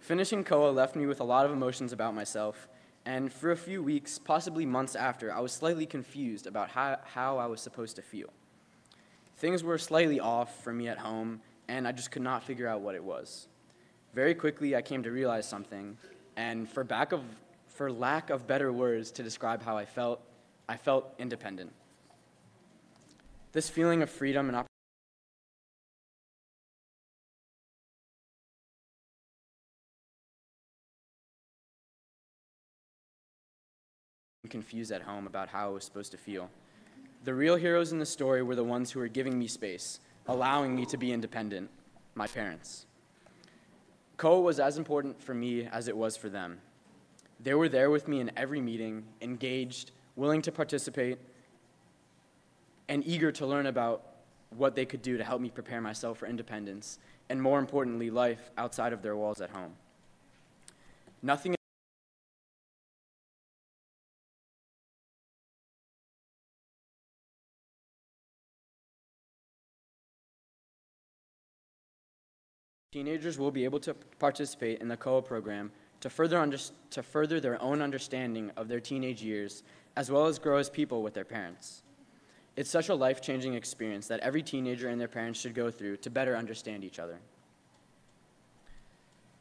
Finishing 0.00 0.42
COA 0.44 0.70
left 0.70 0.96
me 0.96 1.06
with 1.06 1.20
a 1.20 1.24
lot 1.24 1.46
of 1.46 1.52
emotions 1.52 1.92
about 1.92 2.14
myself, 2.14 2.68
and 3.04 3.32
for 3.32 3.50
a 3.50 3.56
few 3.56 3.82
weeks, 3.82 4.18
possibly 4.18 4.64
months 4.64 4.94
after, 4.94 5.32
I 5.32 5.40
was 5.40 5.52
slightly 5.52 5.86
confused 5.86 6.46
about 6.46 6.70
how, 6.70 6.98
how 7.04 7.38
I 7.38 7.46
was 7.46 7.60
supposed 7.60 7.96
to 7.96 8.02
feel. 8.02 8.28
Things 9.36 9.64
were 9.64 9.78
slightly 9.78 10.20
off 10.20 10.62
for 10.62 10.72
me 10.72 10.88
at 10.88 10.98
home, 10.98 11.40
and 11.68 11.86
I 11.88 11.92
just 11.92 12.10
could 12.12 12.22
not 12.22 12.44
figure 12.44 12.68
out 12.68 12.80
what 12.80 12.94
it 12.94 13.02
was. 13.02 13.48
Very 14.14 14.34
quickly, 14.34 14.76
I 14.76 14.82
came 14.82 15.02
to 15.02 15.10
realize 15.10 15.48
something, 15.48 15.96
and 16.36 16.68
for, 16.68 16.84
back 16.84 17.12
of, 17.12 17.22
for 17.74 17.90
lack 17.90 18.30
of 18.30 18.46
better 18.46 18.72
words 18.72 19.10
to 19.12 19.22
describe 19.22 19.62
how 19.62 19.76
I 19.76 19.84
felt, 19.84 20.20
I 20.68 20.76
felt 20.76 21.14
independent. 21.18 21.72
This 23.52 23.68
feeling 23.68 24.02
of 24.02 24.10
freedom 24.10 24.48
and 24.48 24.56
opportunity 24.56 24.68
confused 34.50 34.92
at 34.92 35.02
home 35.02 35.26
about 35.26 35.48
how 35.48 35.68
I 35.68 35.70
was 35.70 35.84
supposed 35.84 36.12
to 36.12 36.18
feel. 36.18 36.50
The 37.24 37.32
real 37.32 37.56
heroes 37.56 37.92
in 37.92 37.98
the 37.98 38.06
story 38.06 38.42
were 38.42 38.56
the 38.56 38.64
ones 38.64 38.90
who 38.90 39.00
were 39.00 39.08
giving 39.08 39.38
me 39.38 39.46
space, 39.46 39.98
allowing 40.26 40.76
me 40.76 40.84
to 40.86 40.98
be 40.98 41.12
independent, 41.12 41.70
my 42.14 42.26
parents. 42.26 42.86
Co 44.18 44.40
was 44.40 44.60
as 44.60 44.76
important 44.76 45.22
for 45.22 45.32
me 45.32 45.66
as 45.66 45.88
it 45.88 45.96
was 45.96 46.16
for 46.16 46.28
them. 46.28 46.58
They 47.42 47.54
were 47.54 47.68
there 47.68 47.90
with 47.90 48.06
me 48.06 48.20
in 48.20 48.30
every 48.36 48.60
meeting, 48.60 49.04
engaged, 49.20 49.90
willing 50.14 50.42
to 50.42 50.52
participate, 50.52 51.18
and 52.88 53.04
eager 53.04 53.32
to 53.32 53.46
learn 53.46 53.66
about 53.66 54.06
what 54.50 54.76
they 54.76 54.84
could 54.84 55.02
do 55.02 55.16
to 55.16 55.24
help 55.24 55.40
me 55.40 55.50
prepare 55.50 55.80
myself 55.80 56.18
for 56.18 56.26
independence, 56.26 56.98
and 57.28 57.42
more 57.42 57.58
importantly, 57.58 58.10
life 58.10 58.50
outside 58.56 58.92
of 58.92 59.02
their 59.02 59.16
walls 59.16 59.40
at 59.40 59.50
home. 59.50 59.72
Nothing 61.22 61.54
Teenagers 72.92 73.38
will 73.38 73.50
be 73.50 73.64
able 73.64 73.80
to 73.80 73.94
participate 74.18 74.82
in 74.82 74.88
the 74.88 74.98
COA 74.98 75.22
program 75.22 75.72
to 76.02 76.10
further, 76.10 76.38
under, 76.38 76.58
to 76.90 77.02
further 77.02 77.40
their 77.40 77.60
own 77.62 77.80
understanding 77.80 78.50
of 78.56 78.68
their 78.68 78.80
teenage 78.80 79.22
years, 79.22 79.62
as 79.96 80.10
well 80.10 80.26
as 80.26 80.38
grow 80.38 80.58
as 80.58 80.68
people 80.68 81.02
with 81.02 81.14
their 81.14 81.24
parents. 81.24 81.82
It's 82.56 82.68
such 82.68 82.88
a 82.88 82.94
life 82.94 83.22
changing 83.22 83.54
experience 83.54 84.08
that 84.08 84.20
every 84.20 84.42
teenager 84.42 84.88
and 84.88 85.00
their 85.00 85.08
parents 85.08 85.40
should 85.40 85.54
go 85.54 85.70
through 85.70 85.98
to 85.98 86.10
better 86.10 86.36
understand 86.36 86.84
each 86.84 86.98
other. 86.98 87.18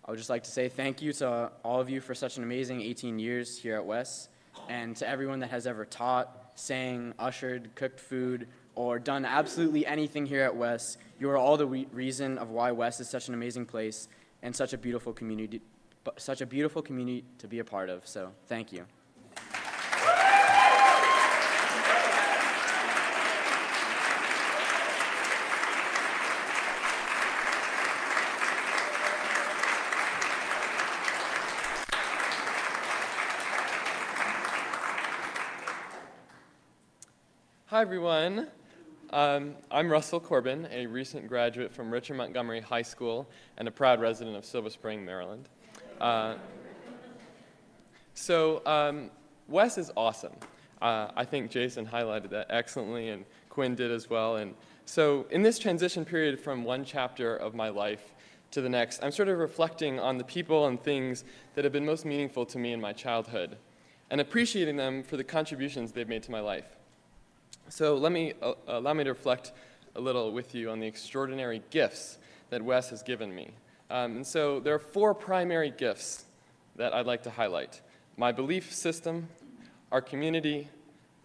I 0.06 0.12
would 0.12 0.18
just 0.18 0.30
like 0.30 0.44
to 0.44 0.52
say 0.52 0.70
thank 0.70 1.02
you 1.02 1.12
to 1.14 1.52
all 1.64 1.82
of 1.82 1.90
you 1.90 2.00
for 2.00 2.14
such 2.14 2.38
an 2.38 2.44
amazing 2.44 2.82
18 2.82 3.18
years 3.18 3.58
here 3.58 3.76
at 3.76 3.86
Wes, 3.86 4.30
and 4.70 4.96
to 4.98 5.08
everyone 5.08 5.40
that 5.40 5.50
has 5.50 5.66
ever 5.66 5.84
taught, 5.84 6.52
sang, 6.56 7.14
ushered, 7.18 7.74
cooked 7.74 8.00
food, 8.00 8.48
or 8.76 9.00
done 9.00 9.26
absolutely 9.26 9.86
anything 9.86 10.28
here 10.28 10.44
at 10.44 10.56
Wes. 10.56 10.98
You 11.20 11.30
are 11.32 11.38
all 11.38 11.58
the 11.58 11.68
re- 11.68 11.88
reason 11.92 12.38
of 12.38 12.52
why 12.52 12.72
Wes 12.72 13.00
is 13.00 13.10
such 13.10 13.30
an 13.30 13.34
amazing 13.34 13.66
place 13.66 14.08
and 14.44 14.56
such 14.56 14.74
a 14.74 14.78
beautiful 14.78 15.12
community, 15.12 15.62
such 16.18 16.42
a 16.42 16.46
beautiful 16.46 16.82
community 16.82 17.26
to 17.38 17.48
be 17.48 17.60
a 17.60 17.64
part 17.64 17.90
of. 17.90 18.08
So, 18.08 18.32
thank 18.48 18.72
you. 18.72 18.86
Hi, 37.72 37.80
everyone. 37.80 38.48
Um, 39.12 39.56
I'm 39.72 39.90
Russell 39.90 40.20
Corbin, 40.20 40.68
a 40.72 40.86
recent 40.88 41.28
graduate 41.30 41.74
from 41.74 41.90
Richard 41.90 42.18
Montgomery 42.18 42.60
High 42.60 42.82
School 42.82 43.30
and 43.58 43.66
a 43.66 43.72
proud 43.72 44.02
resident 44.02 44.36
of 44.36 44.44
Silver 44.44 44.70
Spring, 44.70 45.06
Maryland. 45.06 45.48
Uh, 46.02 46.34
so, 48.16 48.66
um, 48.66 49.12
Wes 49.48 49.78
is 49.78 49.92
awesome. 49.96 50.34
Uh, 50.82 51.10
I 51.16 51.24
think 51.24 51.52
Jason 51.52 51.86
highlighted 51.86 52.32
that 52.32 52.48
excellently, 52.50 53.10
and 53.10 53.24
Quinn 53.50 53.76
did 53.76 53.92
as 53.92 54.10
well. 54.10 54.38
And 54.38 54.56
so, 54.86 55.28
in 55.30 55.44
this 55.44 55.60
transition 55.60 56.04
period 56.04 56.40
from 56.40 56.64
one 56.64 56.84
chapter 56.84 57.36
of 57.36 57.54
my 57.54 57.70
life 57.70 58.16
to 58.50 58.62
the 58.62 58.70
next, 58.70 59.04
I'm 59.04 59.12
sort 59.12 59.30
of 59.30 59.38
reflecting 59.38 60.00
on 60.00 60.18
the 60.18 60.24
people 60.24 60.66
and 60.66 60.82
things 60.82 61.24
that 61.54 61.64
have 61.66 61.72
been 61.72 61.86
most 61.86 62.04
meaningful 62.04 62.48
to 62.48 62.58
me 62.58 62.74
in 62.74 62.82
my 62.82 62.94
childhood 62.94 63.56
and 64.10 64.20
appreciating 64.20 64.78
them 64.78 65.04
for 65.04 65.18
the 65.18 65.24
contributions 65.24 65.92
they've 65.92 66.10
made 66.10 66.24
to 66.24 66.32
my 66.32 66.40
life. 66.40 66.78
So 67.70 67.96
let 67.96 68.12
me, 68.12 68.34
uh, 68.42 68.54
allow 68.68 68.94
me 68.94 69.04
to 69.04 69.12
reflect 69.12 69.52
a 69.96 70.02
little 70.02 70.32
with 70.32 70.56
you 70.56 70.72
on 70.72 70.80
the 70.80 70.88
extraordinary 70.88 71.62
gifts 71.70 72.18
that 72.50 72.64
Wes 72.64 72.90
has 72.90 73.04
given 73.04 73.34
me. 73.36 73.52
Um, 73.92 74.16
and 74.16 74.26
so 74.26 74.62
there 74.62 74.74
are 74.74 74.80
four 74.80 75.14
primary 75.14 75.70
gifts 75.70 76.24
that 76.78 76.94
I'd 76.94 77.06
like 77.06 77.24
to 77.24 77.30
highlight. 77.30 77.82
My 78.16 78.32
belief 78.32 78.74
system, 78.74 79.28
our 79.92 80.02
community, 80.02 80.70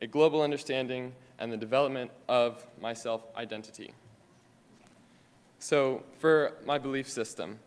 a 0.03 0.09
global 0.09 0.43
understanding, 0.43 1.13
and 1.39 1.53
the 1.53 1.57
development 1.57 2.11
of 2.29 2.67
my 2.81 2.93
self-identity. 2.93 3.93
So 5.61 6.03
for 6.19 6.55
my 6.67 6.77
belief 6.77 7.09
system, 7.09 7.61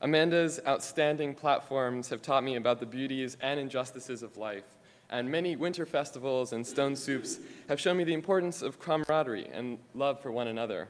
Amanda's 0.00 0.58
outstanding 0.66 1.34
platforms 1.34 2.08
have 2.08 2.22
taught 2.22 2.42
me 2.42 2.56
about 2.56 2.80
the 2.80 2.86
beauties 2.86 3.36
and 3.42 3.60
injustices 3.60 4.22
of 4.22 4.38
life 4.38 4.64
and 5.10 5.30
many 5.30 5.56
winter 5.56 5.86
festivals 5.86 6.52
and 6.52 6.66
stone 6.66 6.96
soups 6.96 7.38
have 7.68 7.80
shown 7.80 7.96
me 7.96 8.04
the 8.04 8.14
importance 8.14 8.62
of 8.62 8.78
camaraderie 8.80 9.48
and 9.52 9.78
love 9.94 10.20
for 10.20 10.32
one 10.32 10.48
another, 10.48 10.88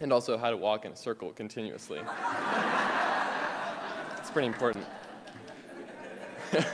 and 0.00 0.12
also 0.12 0.36
how 0.36 0.50
to 0.50 0.56
walk 0.56 0.84
in 0.84 0.92
a 0.92 0.96
circle 0.96 1.32
continuously. 1.32 1.98
it's 4.18 4.30
pretty 4.30 4.48
important. 4.48 4.84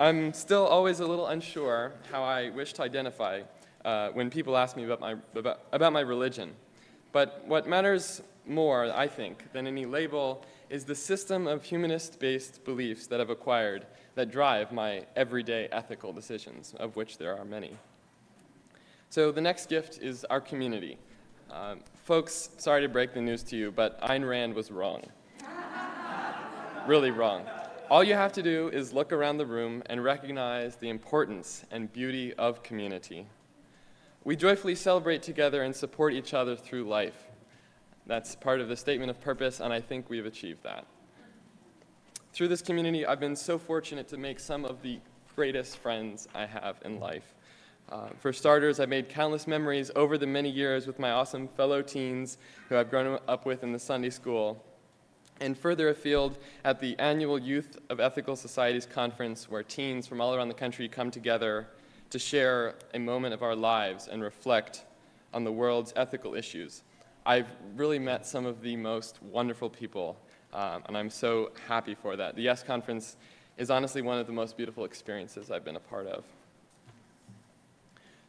I'm 0.00 0.32
still 0.32 0.66
always 0.66 1.00
a 1.00 1.06
little 1.06 1.26
unsure 1.28 1.92
how 2.10 2.24
I 2.24 2.50
wish 2.50 2.72
to 2.72 2.82
identify 2.82 3.42
uh, 3.84 4.08
when 4.08 4.30
people 4.30 4.56
ask 4.56 4.76
me 4.76 4.84
about 4.84 5.00
my, 5.00 5.14
about, 5.34 5.60
about 5.70 5.92
my 5.92 6.00
religion. 6.00 6.54
But 7.12 7.44
what 7.46 7.68
matters 7.68 8.22
more, 8.46 8.92
I 8.92 9.06
think, 9.06 9.52
than 9.52 9.66
any 9.66 9.86
label 9.86 10.44
is 10.70 10.84
the 10.84 10.94
system 10.94 11.46
of 11.46 11.62
humanist 11.62 12.18
based 12.18 12.64
beliefs 12.64 13.06
that 13.08 13.20
I've 13.20 13.30
acquired 13.30 13.86
that 14.14 14.30
drive 14.30 14.72
my 14.72 15.04
everyday 15.14 15.68
ethical 15.70 16.12
decisions, 16.12 16.74
of 16.78 16.96
which 16.96 17.18
there 17.18 17.38
are 17.38 17.44
many. 17.44 17.76
So, 19.12 19.30
the 19.30 19.42
next 19.42 19.68
gift 19.68 19.98
is 19.98 20.24
our 20.30 20.40
community. 20.40 20.96
Um, 21.50 21.80
folks, 22.04 22.48
sorry 22.56 22.80
to 22.80 22.88
break 22.88 23.12
the 23.12 23.20
news 23.20 23.42
to 23.42 23.58
you, 23.58 23.70
but 23.70 24.00
Ayn 24.00 24.26
Rand 24.26 24.54
was 24.54 24.70
wrong. 24.70 25.02
really 26.86 27.10
wrong. 27.10 27.44
All 27.90 28.02
you 28.02 28.14
have 28.14 28.32
to 28.32 28.42
do 28.42 28.70
is 28.70 28.94
look 28.94 29.12
around 29.12 29.36
the 29.36 29.44
room 29.44 29.82
and 29.84 30.02
recognize 30.02 30.76
the 30.76 30.88
importance 30.88 31.62
and 31.70 31.92
beauty 31.92 32.32
of 32.38 32.62
community. 32.62 33.26
We 34.24 34.34
joyfully 34.34 34.74
celebrate 34.74 35.22
together 35.22 35.62
and 35.62 35.76
support 35.76 36.14
each 36.14 36.32
other 36.32 36.56
through 36.56 36.84
life. 36.84 37.26
That's 38.06 38.34
part 38.34 38.62
of 38.62 38.70
the 38.70 38.76
statement 38.78 39.10
of 39.10 39.20
purpose, 39.20 39.60
and 39.60 39.74
I 39.74 39.80
think 39.82 40.08
we've 40.08 40.24
achieved 40.24 40.62
that. 40.62 40.86
Through 42.32 42.48
this 42.48 42.62
community, 42.62 43.04
I've 43.04 43.20
been 43.20 43.36
so 43.36 43.58
fortunate 43.58 44.08
to 44.08 44.16
make 44.16 44.40
some 44.40 44.64
of 44.64 44.80
the 44.80 45.00
greatest 45.36 45.76
friends 45.76 46.28
I 46.34 46.46
have 46.46 46.76
in 46.82 46.98
life. 46.98 47.34
Uh, 47.88 48.08
for 48.18 48.32
starters, 48.32 48.80
I 48.80 48.86
made 48.86 49.08
countless 49.08 49.46
memories 49.46 49.90
over 49.94 50.16
the 50.16 50.26
many 50.26 50.48
years 50.48 50.86
with 50.86 50.98
my 50.98 51.10
awesome 51.10 51.46
fellow 51.46 51.82
teens 51.82 52.38
who 52.68 52.76
I've 52.76 52.88
grown 52.88 53.18
up 53.28 53.44
with 53.44 53.62
in 53.62 53.72
the 53.72 53.78
Sunday 53.78 54.10
school. 54.10 54.64
And 55.40 55.58
further 55.58 55.88
afield, 55.88 56.38
at 56.64 56.80
the 56.80 56.98
annual 56.98 57.38
Youth 57.38 57.76
of 57.90 58.00
Ethical 58.00 58.36
Societies 58.36 58.86
Conference, 58.86 59.50
where 59.50 59.62
teens 59.62 60.06
from 60.06 60.20
all 60.20 60.34
around 60.34 60.48
the 60.48 60.54
country 60.54 60.88
come 60.88 61.10
together 61.10 61.66
to 62.10 62.18
share 62.18 62.76
a 62.94 62.98
moment 62.98 63.34
of 63.34 63.42
our 63.42 63.56
lives 63.56 64.08
and 64.08 64.22
reflect 64.22 64.84
on 65.34 65.44
the 65.44 65.52
world's 65.52 65.92
ethical 65.96 66.34
issues. 66.34 66.82
I've 67.24 67.48
really 67.76 67.98
met 67.98 68.26
some 68.26 68.46
of 68.46 68.62
the 68.62 68.76
most 68.76 69.22
wonderful 69.22 69.70
people, 69.70 70.16
um, 70.52 70.82
and 70.86 70.96
I'm 70.96 71.10
so 71.10 71.52
happy 71.66 71.94
for 71.94 72.16
that. 72.16 72.36
The 72.36 72.42
Yes 72.42 72.62
Conference 72.62 73.16
is 73.58 73.70
honestly 73.70 74.02
one 74.02 74.18
of 74.18 74.26
the 74.26 74.32
most 74.32 74.56
beautiful 74.56 74.84
experiences 74.84 75.50
I've 75.50 75.64
been 75.64 75.76
a 75.76 75.80
part 75.80 76.06
of. 76.06 76.24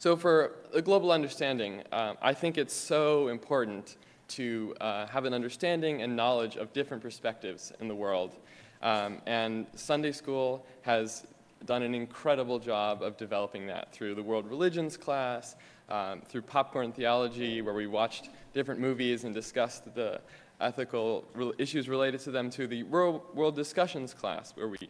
So, 0.04 0.18
for 0.18 0.56
a 0.74 0.82
global 0.82 1.14
understanding, 1.14 1.82
um, 1.94 2.18
I 2.22 2.34
think 2.34 2.58
it's 2.58 2.74
so 2.74 3.30
important 3.30 3.96
to 4.36 4.76
uh, 4.82 5.06
have 5.06 5.24
an 5.24 5.34
understanding 5.34 6.02
and 6.02 6.14
knowledge 6.14 6.58
of 6.58 6.74
different 6.74 7.02
perspectives 7.02 7.72
in 7.80 7.88
the 7.88 7.96
world. 7.96 8.36
Um, 8.82 9.22
and 9.26 9.66
Sunday 9.76 10.12
school 10.12 10.66
has 10.82 11.26
done 11.66 11.84
an 11.84 11.96
incredible 11.96 12.60
job 12.60 13.02
of 13.02 13.16
developing 13.16 13.66
that 13.68 13.94
through 13.94 14.16
the 14.16 14.22
world 14.22 14.46
religions 14.46 14.98
class, 14.98 15.56
um, 15.88 16.22
through 16.28 16.42
popcorn 16.42 16.92
theology, 16.92 17.62
where 17.62 17.74
we 17.74 17.88
watched 17.88 18.30
different 18.54 18.82
movies 18.82 19.24
and 19.24 19.34
discussed 19.34 19.96
the 19.96 20.20
ethical 20.60 21.24
issues 21.58 21.88
related 21.88 22.20
to 22.20 22.32
them, 22.32 22.50
to 22.50 22.68
the 22.68 22.84
world, 22.84 23.22
world 23.34 23.56
discussions 23.56 24.14
class, 24.14 24.52
where 24.58 24.68
we 24.68 24.90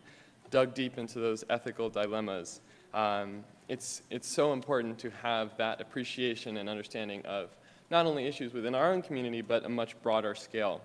dug 0.50 0.74
deep 0.74 0.98
into 0.98 1.20
those 1.20 1.44
ethical 1.52 1.88
dilemmas. 1.88 2.62
Um, 2.96 3.44
it's, 3.74 4.04
it's 4.12 4.28
so 4.28 4.54
important 4.54 5.00
to 5.00 5.10
have 5.24 5.58
that 5.58 5.82
appreciation 5.82 6.58
and 6.58 6.70
understanding 6.70 7.26
of 7.26 7.50
not 7.90 8.06
only 8.06 8.28
issues 8.28 8.54
within 8.54 8.76
our 8.76 8.94
own 8.94 9.02
community, 9.02 9.42
but 9.42 9.66
a 9.66 9.70
much 9.70 10.00
broader 10.04 10.36
scale. 10.36 10.80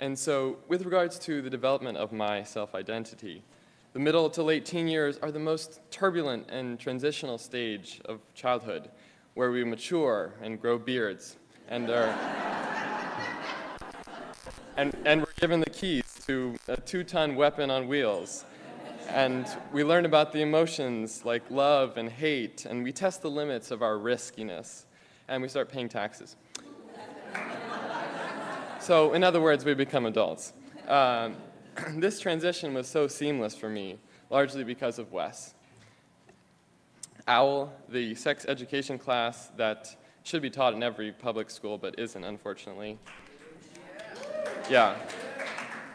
And 0.00 0.18
so, 0.18 0.58
with 0.68 0.84
regards 0.84 1.18
to 1.20 1.40
the 1.40 1.48
development 1.48 1.96
of 1.96 2.12
my 2.12 2.42
self 2.42 2.74
identity, 2.74 3.42
the 3.94 4.00
middle 4.00 4.28
to 4.30 4.42
late 4.42 4.66
teen 4.66 4.86
years 4.86 5.18
are 5.22 5.30
the 5.30 5.38
most 5.38 5.80
turbulent 5.90 6.50
and 6.50 6.78
transitional 6.78 7.38
stage 7.38 8.02
of 8.04 8.20
childhood, 8.34 8.90
where 9.32 9.50
we 9.50 9.64
mature 9.64 10.34
and 10.42 10.60
grow 10.60 10.78
beards 10.78 11.36
and 11.68 11.88
are. 11.88 12.08
and, 14.76 14.94
and 15.06 15.22
we're 15.22 15.40
given 15.40 15.60
the 15.60 15.70
keys 15.70 16.04
to 16.26 16.54
a 16.68 16.76
two 16.76 17.02
ton 17.02 17.34
weapon 17.34 17.70
on 17.70 17.88
wheels. 17.88 18.44
And 19.08 19.46
we 19.72 19.84
learn 19.84 20.04
about 20.04 20.32
the 20.32 20.40
emotions 20.40 21.24
like 21.24 21.50
love 21.50 21.96
and 21.96 22.08
hate, 22.08 22.64
and 22.64 22.82
we 22.82 22.92
test 22.92 23.22
the 23.22 23.30
limits 23.30 23.70
of 23.70 23.82
our 23.82 23.98
riskiness, 23.98 24.86
and 25.28 25.42
we 25.42 25.48
start 25.48 25.68
paying 25.68 25.88
taxes. 25.88 26.36
so, 28.80 29.12
in 29.12 29.22
other 29.22 29.40
words, 29.40 29.64
we 29.64 29.74
become 29.74 30.06
adults. 30.06 30.52
Um, 30.88 31.36
this 31.96 32.20
transition 32.20 32.74
was 32.74 32.88
so 32.88 33.06
seamless 33.06 33.54
for 33.56 33.68
me, 33.68 33.98
largely 34.30 34.64
because 34.64 34.98
of 34.98 35.12
Wes. 35.12 35.54
OWL, 37.28 37.72
the 37.88 38.14
sex 38.14 38.44
education 38.48 38.98
class 38.98 39.50
that 39.56 39.96
should 40.24 40.42
be 40.42 40.50
taught 40.50 40.74
in 40.74 40.82
every 40.82 41.12
public 41.12 41.50
school 41.50 41.78
but 41.78 41.98
isn't, 41.98 42.24
unfortunately. 42.24 42.98
Yeah. 44.70 44.96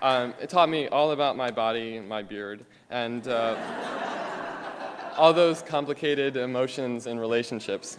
Um, 0.02 0.36
it 0.40 0.50
taught 0.50 0.70
me 0.70 0.88
all 0.90 1.12
about 1.12 1.36
my 1.36 1.50
body 1.50 2.00
my 2.00 2.22
beard 2.22 2.64
and 2.92 3.28
uh, 3.28 3.58
all 5.18 5.34
those 5.34 5.64
complicated 5.64 6.38
emotions 6.38 7.08
and 7.08 7.20
relationships. 7.20 7.98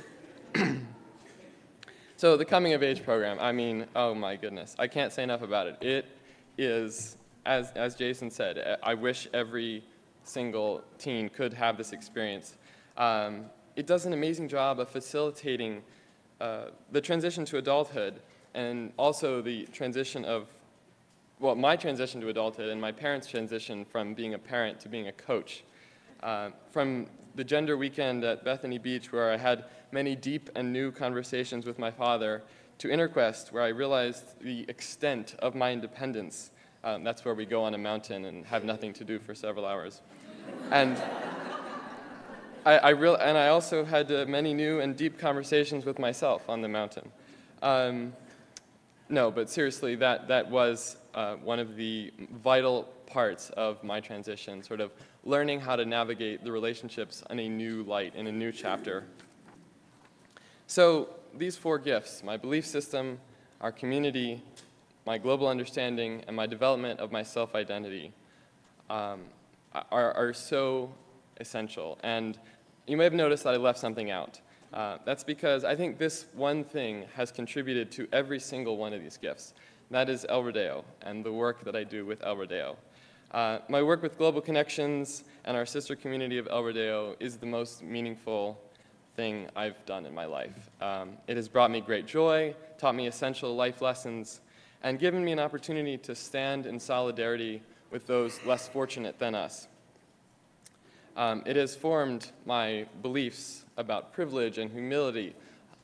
so, 2.17 2.37
the 2.37 2.45
coming 2.45 2.73
of 2.75 2.85
age 2.85 3.03
program, 3.03 3.39
I 3.41 3.51
mean, 3.51 3.87
oh 3.97 4.15
my 4.15 4.37
goodness, 4.37 4.77
I 4.79 4.87
can't 4.87 5.13
say 5.13 5.25
enough 5.25 5.43
about 5.43 5.67
it. 5.67 5.83
It 5.83 6.07
is, 6.57 7.17
as, 7.45 7.73
as 7.73 7.97
Jason 7.97 8.31
said, 8.31 8.79
I 8.83 8.95
wish 8.95 9.27
every 9.35 9.83
single 10.23 10.85
teen 10.99 11.29
could 11.29 11.53
have 11.53 11.77
this 11.77 11.93
experience. 11.93 12.55
Um, 12.97 13.47
it 13.75 13.87
does 13.87 14.07
an 14.07 14.13
amazing 14.13 14.49
job 14.49 14.79
of 14.79 14.89
facilitating 14.89 15.83
uh, 16.41 16.67
the 16.93 17.01
transition 17.01 17.45
to 17.47 17.59
adulthood 17.59 18.21
and 18.55 18.93
also 18.97 19.43
the 19.43 19.67
transition 19.67 20.25
of 20.25 20.47
well, 21.40 21.55
my 21.55 21.77
transition 21.77 22.20
to 22.20 22.29
adulthood 22.29 22.68
and 22.68 22.81
my 22.81 22.90
parents' 22.90 23.27
transition 23.27 23.85
from 23.85 24.14
being 24.14 24.35
a 24.35 24.38
parent 24.38 24.81
to 24.81 24.88
being 24.88 25.09
a 25.09 25.12
coach. 25.12 25.62
Uh, 26.22 26.51
from 26.70 27.07
the 27.37 27.44
gender 27.44 27.77
weekend 27.77 28.24
at 28.24 28.44
Bethany 28.44 28.79
Beach, 28.79 29.12
where 29.12 29.31
I 29.31 29.37
had 29.37 29.64
many 29.92 30.16
deep 30.16 30.51
and 30.57 30.72
new 30.72 30.90
conversations 30.90 31.64
with 31.64 31.79
my 31.79 31.90
father, 31.90 32.42
to 32.79 32.88
InterQuest, 32.88 33.53
where 33.53 33.62
I 33.62 33.68
realized 33.68 34.40
the 34.40 34.64
extent 34.68 35.35
of 35.38 35.55
my 35.55 35.72
independence. 35.72 36.51
Um, 36.85 37.05
that's 37.05 37.24
where 37.24 37.35
we 37.35 37.44
go 37.44 37.62
on 37.62 37.74
a 37.74 37.79
mountain 37.79 38.24
and 38.24 38.44
have 38.46 38.64
nothing 38.64 38.92
to 38.94 39.05
do 39.05 39.18
for 39.18 39.35
several 39.35 39.64
hours. 39.64 40.01
and 40.70 41.01
I, 42.64 42.79
I 42.79 42.90
real, 42.90 43.14
and 43.16 43.38
I 43.38 43.48
also 43.48 43.85
had 43.85 44.11
uh, 44.11 44.27
many 44.29 44.55
new 44.55 44.81
and 44.81 44.96
deep 44.96 45.18
conversations 45.18 45.85
with 45.85 45.98
myself 45.98 46.48
on 46.48 46.61
the 46.62 46.68
mountain. 46.68 47.11
Um, 47.62 48.12
no, 49.09 49.31
but 49.31 49.48
seriously, 49.48 49.94
that, 49.96 50.29
that 50.29 50.51
was 50.51 50.96
uh, 51.18 51.35
one 51.42 51.59
of 51.59 51.74
the 51.74 52.12
vital 52.44 52.85
parts 53.07 53.50
of 53.50 53.83
my 53.83 53.98
transition, 53.98 54.62
sort 54.62 54.81
of 54.81 54.92
learning 55.24 55.59
how 55.59 55.74
to 55.74 55.85
navigate 55.85 56.44
the 56.44 56.52
relationships 56.52 57.24
in 57.28 57.40
a 57.40 57.48
new 57.48 57.83
light, 57.83 58.14
in 58.14 58.28
a 58.28 58.33
new 58.33 58.52
chapter. 58.52 59.02
So, 60.68 61.09
these 61.35 61.57
four 61.57 61.76
gifts 61.81 62.22
my 62.22 62.37
belief 62.37 62.64
system, 62.64 63.18
our 63.61 63.72
community, 63.72 64.40
my 65.07 65.18
global 65.18 65.48
understanding, 65.48 66.22
and 66.28 66.37
my 66.37 66.46
development 66.46 67.00
of 67.00 67.11
my 67.11 67.24
self 67.24 67.57
identity 67.57 68.12
um, 68.88 69.22
are, 69.90 70.12
are 70.12 70.33
so 70.33 70.88
essential. 71.40 71.98
And 72.04 72.38
you 72.87 72.96
may 72.96 73.02
have 73.02 73.12
noticed 73.12 73.42
that 73.42 73.54
I 73.54 73.57
left 73.57 73.81
something 73.81 74.12
out. 74.12 74.40
Uh, 74.72 74.98
that's 75.04 75.24
because 75.24 75.64
I 75.64 75.74
think 75.74 75.98
this 75.98 76.26
one 76.35 76.62
thing 76.62 77.07
has 77.16 77.33
contributed 77.33 77.90
to 77.92 78.07
every 78.12 78.38
single 78.38 78.76
one 78.76 78.92
of 78.92 79.02
these 79.02 79.16
gifts. 79.16 79.54
That 79.90 80.11
is 80.11 80.27
El 80.29 80.44
Rodeo 80.44 80.85
and 81.01 81.24
the 81.24 81.33
work 81.33 81.64
that 81.64 81.74
I 81.74 81.83
do 81.83 82.05
with 82.05 82.22
El 82.22 82.37
Rodeo. 82.37 82.77
Uh, 83.31 83.61
my 83.70 83.83
work 83.83 84.03
with 84.03 84.18
Global 84.18 84.42
Connections 84.42 85.24
and 85.46 85.57
our 85.57 85.64
sister 85.64 85.96
community 85.96 86.37
of 86.37 86.46
El 86.51 86.62
Rodeo 86.62 87.16
is 87.20 87.38
the 87.38 87.46
most 87.46 87.83
meaningful 87.83 88.61
thing 89.16 89.48
I've 89.57 89.83
done 89.87 90.05
in 90.05 90.14
my 90.14 90.27
life. 90.27 90.68
Um, 90.83 91.16
it 91.27 91.37
has 91.37 91.48
brought 91.48 91.70
me 91.70 91.81
great 91.81 92.07
joy, 92.07 92.55
taught 92.77 92.96
me 92.96 93.07
essential 93.07 93.57
life 93.57 93.81
lessons, 93.81 94.42
and 94.83 94.98
given 94.98 95.24
me 95.24 95.33
an 95.33 95.38
opportunity 95.38 95.96
to 95.98 96.14
stand 96.14 96.66
in 96.66 96.79
solidarity 96.79 97.62
with 97.90 98.07
those 98.07 98.38
less 98.44 98.68
fortunate 98.68 99.18
than 99.18 99.35
us. 99.35 99.68
Um, 101.16 101.42
it 101.46 101.57
has 101.57 101.74
formed 101.74 102.31
my 102.44 102.87
beliefs 103.01 103.64
about 103.79 104.12
privilege 104.12 104.59
and 104.59 104.70
humility, 104.70 105.35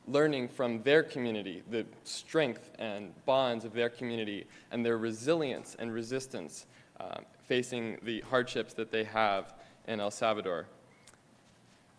learning 0.06 0.48
from 0.48 0.82
their 0.82 1.02
community, 1.02 1.62
the 1.70 1.86
strength 2.04 2.70
and 2.78 3.12
bonds 3.24 3.64
of 3.64 3.72
their 3.72 3.88
community, 3.88 4.46
and 4.70 4.84
their 4.84 4.98
resilience 4.98 5.76
and 5.78 5.92
resistance 5.92 6.66
uh, 7.00 7.18
facing 7.46 7.98
the 8.02 8.20
hardships 8.22 8.74
that 8.74 8.90
they 8.90 9.04
have 9.04 9.54
in 9.88 10.00
El 10.00 10.10
Salvador. 10.10 10.66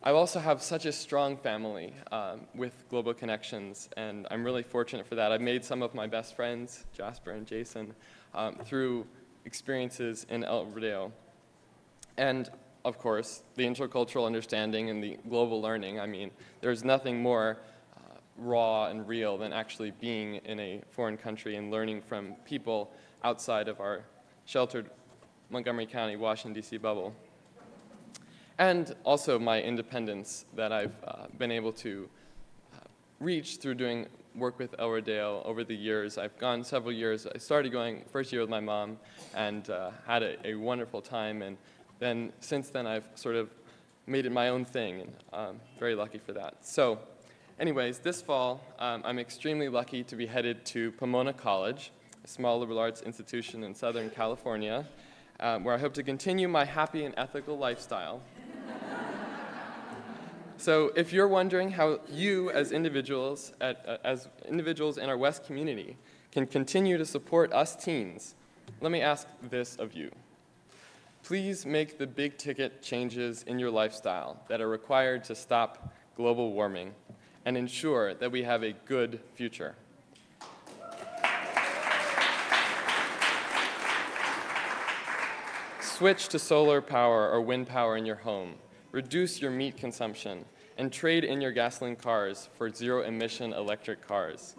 I 0.04 0.12
also 0.12 0.40
have 0.40 0.62
such 0.62 0.86
a 0.86 0.92
strong 0.92 1.36
family 1.36 1.96
um, 2.12 2.42
with 2.54 2.74
Global 2.90 3.14
Connections, 3.14 3.90
and 3.98 4.28
I'm 4.30 4.44
really 4.44 4.62
fortunate 4.62 5.08
for 5.08 5.16
that. 5.16 5.32
I've 5.32 5.42
made 5.42 5.66
some 5.66 5.82
of 5.82 5.96
my 5.96 6.06
best 6.06 6.36
friends, 6.36 6.86
Jasper 6.94 7.32
and 7.32 7.48
Jason, 7.48 7.96
um, 8.36 8.56
through 8.66 9.08
experiences 9.46 10.28
in 10.30 10.44
El 10.44 10.68
Rodeo. 10.68 11.12
And 12.18 12.50
of 12.86 13.00
course, 13.00 13.42
the 13.56 13.64
intercultural 13.66 14.28
understanding 14.28 14.92
and 14.92 15.04
the 15.04 15.18
global 15.28 15.60
learning. 15.60 16.00
I 16.00 16.06
mean, 16.06 16.30
there's 16.62 16.84
nothing 16.84 17.20
more 17.20 17.58
raw 18.38 18.88
and 18.88 19.08
real 19.08 19.38
than 19.38 19.54
actually 19.54 19.92
being 19.92 20.36
in 20.46 20.60
a 20.60 20.82
foreign 20.92 21.18
country 21.18 21.56
and 21.56 21.72
learning 21.72 22.02
from 22.02 22.34
people 22.46 22.92
outside 23.24 23.68
of 23.68 23.80
our 23.80 24.04
sheltered 24.46 24.90
Montgomery 25.50 25.86
County, 25.86 26.16
Washington, 26.16 26.54
D.C. 26.54 26.78
bubble. 26.78 27.14
And 28.58 28.96
also 29.04 29.38
my 29.38 29.62
independence 29.62 30.46
that 30.56 30.72
I've 30.72 30.96
uh, 31.06 31.28
been 31.38 31.52
able 31.52 31.74
to 31.74 32.10
uh, 32.74 32.80
reach 33.20 33.58
through 33.58 33.76
doing 33.76 34.08
work 34.34 34.60
with 34.60 34.76
El 34.80 34.90
Rodeo 34.90 35.42
over 35.46 35.64
the 35.64 35.76
years. 35.76 36.18
I've 36.18 36.38
gone 36.38 36.64
several 36.64 36.92
years. 36.92 37.28
I 37.28 37.38
started 37.38 37.72
going 37.72 38.04
first 38.12 38.32
year 38.32 38.42
with 38.42 38.50
my 38.50 38.60
mom 38.60 38.98
and 39.34 39.70
uh, 39.70 39.92
had 40.06 40.24
a, 40.24 40.48
a, 40.48 40.56
wonderful 40.56 41.02
time. 41.02 41.42
And 41.42 41.58
then 42.00 42.34
since 42.40 42.70
then, 42.70 42.86
I've 42.86 43.08
sort 43.16 43.36
of 43.36 43.50
made 44.08 44.26
it 44.26 44.32
my 44.32 44.50
own 44.50 44.66
thing, 44.66 45.02
and 45.02 45.14
I'm 45.34 45.60
very 45.80 45.96
lucky 45.96 46.20
for 46.20 46.34
that. 46.34 46.66
So 46.66 47.00
Anyways, 47.58 48.00
this 48.00 48.22
fall, 48.22 48.60
um, 48.80 49.02
I'm 49.06 49.18
extremely 49.18 49.70
lucky 49.70 50.04
to 50.04 50.18
be 50.18 50.26
headed 50.26 50.66
to 50.66 50.92
Pomona 50.92 51.32
College, 51.32 51.94
a 52.22 52.28
small 52.28 52.60
liberal 52.60 52.78
arts 52.78 53.02
institution 53.02 53.64
in 53.64 53.74
Southern 53.74 54.10
California, 54.10 54.86
um, 55.40 55.64
where 55.64 55.74
I 55.74 55.78
hope 55.78 55.94
to 55.94 56.04
continue 56.04 56.50
my 56.50 56.66
happy 56.66 57.06
and 57.06 57.14
ethical 57.16 57.58
lifestyle. 57.58 58.22
so, 60.58 60.92
if 60.98 61.14
you're 61.14 61.30
wondering 61.30 61.72
how 61.72 62.02
you, 62.12 62.52
as 62.52 62.74
individuals, 62.74 63.54
at, 63.62 63.86
uh, 63.88 63.98
as 64.04 64.28
individuals 64.50 64.98
in 64.98 65.08
our 65.08 65.18
Wes 65.18 65.40
community, 65.40 65.96
can 66.34 66.46
continue 66.46 66.98
to 66.98 67.06
support 67.06 67.54
us 67.54 67.74
teens, 67.78 68.36
let 68.82 68.92
me 68.92 69.00
ask 69.00 69.30
this 69.50 69.78
of 69.78 69.94
you. 69.94 70.12
Please 71.24 71.66
make 71.66 71.98
the 72.00 72.06
big 72.06 72.38
ticket 72.38 72.82
changes 72.82 73.44
in 73.44 73.60
your 73.60 73.72
lifestyle 73.72 74.44
that 74.50 74.60
are 74.60 74.68
required 74.68 75.24
to 75.24 75.36
stop 75.36 75.94
global 76.18 76.52
warming 76.52 76.94
and 77.46 77.56
ensure 77.56 78.14
that 78.16 78.32
we 78.32 78.44
have 78.44 78.64
a 78.64 78.74
good 78.74 79.20
future. 79.36 79.76
Switch 85.80 86.28
to 86.28 86.38
solar 86.38 86.82
power 86.82 87.30
or 87.30 87.40
wind 87.40 87.68
power 87.68 87.96
in 87.96 88.06
your 88.06 88.18
home. 88.18 88.56
Reduce 88.92 89.40
your 89.40 89.52
meat 89.52 89.78
consumption 89.78 90.44
and 90.78 90.92
trade 90.92 91.24
in 91.24 91.40
your 91.40 91.52
gasoline 91.52 91.96
cars 91.96 92.50
for 92.58 92.70
zero 92.70 93.04
emission 93.04 93.54
electric 93.54 94.06
cars. 94.06 94.56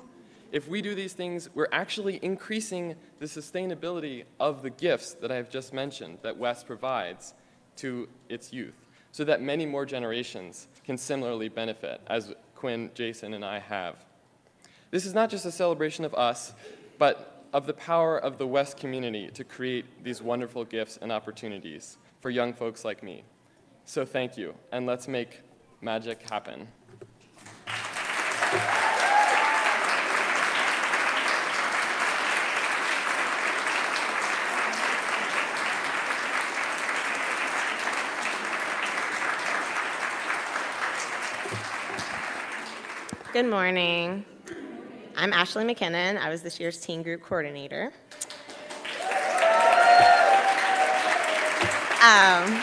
If 0.52 0.68
we 0.68 0.80
do 0.80 0.94
these 0.94 1.12
things, 1.12 1.50
we're 1.54 1.68
actually 1.72 2.20
increasing 2.22 2.94
the 3.18 3.26
sustainability 3.26 4.24
of 4.40 4.62
the 4.62 4.70
gifts 4.70 5.12
that 5.14 5.30
I've 5.30 5.50
just 5.50 5.74
mentioned 5.74 6.18
that 6.22 6.38
Wes 6.38 6.62
provides 6.62 7.34
to 7.76 8.08
its 8.28 8.52
youth 8.52 8.86
so 9.12 9.24
that 9.24 9.42
many 9.42 9.66
more 9.66 9.84
generations 9.84 10.68
can 10.84 10.96
similarly 10.96 11.48
benefit, 11.48 12.00
as 12.06 12.34
Quinn, 12.66 12.90
Jason, 12.94 13.32
and 13.32 13.44
I 13.44 13.60
have. 13.60 13.94
This 14.90 15.06
is 15.06 15.14
not 15.14 15.30
just 15.30 15.46
a 15.46 15.52
celebration 15.52 16.04
of 16.04 16.12
us, 16.16 16.52
but 16.98 17.44
of 17.52 17.64
the 17.64 17.72
power 17.72 18.18
of 18.18 18.38
the 18.38 18.46
Wes 18.48 18.74
community 18.74 19.30
to 19.34 19.44
create 19.44 19.84
these 20.02 20.20
wonderful 20.20 20.64
gifts 20.64 20.98
and 21.00 21.12
opportunities 21.12 21.96
for 22.20 22.28
young 22.28 22.52
folks 22.52 22.84
like 22.84 23.04
me. 23.04 23.22
So 23.84 24.04
thank 24.04 24.36
you, 24.36 24.52
and 24.72 24.84
let's 24.84 25.06
make 25.06 25.42
magic 25.80 26.28
happen. 26.28 26.66
Good 43.36 43.50
morning. 43.50 44.24
I'm 45.14 45.34
Ashley 45.34 45.62
McKinnon. 45.62 46.16
I 46.16 46.30
was 46.30 46.40
this 46.40 46.58
year's 46.58 46.80
teen 46.80 47.02
group 47.02 47.20
coordinator. 47.20 47.92
Um, 52.00 52.62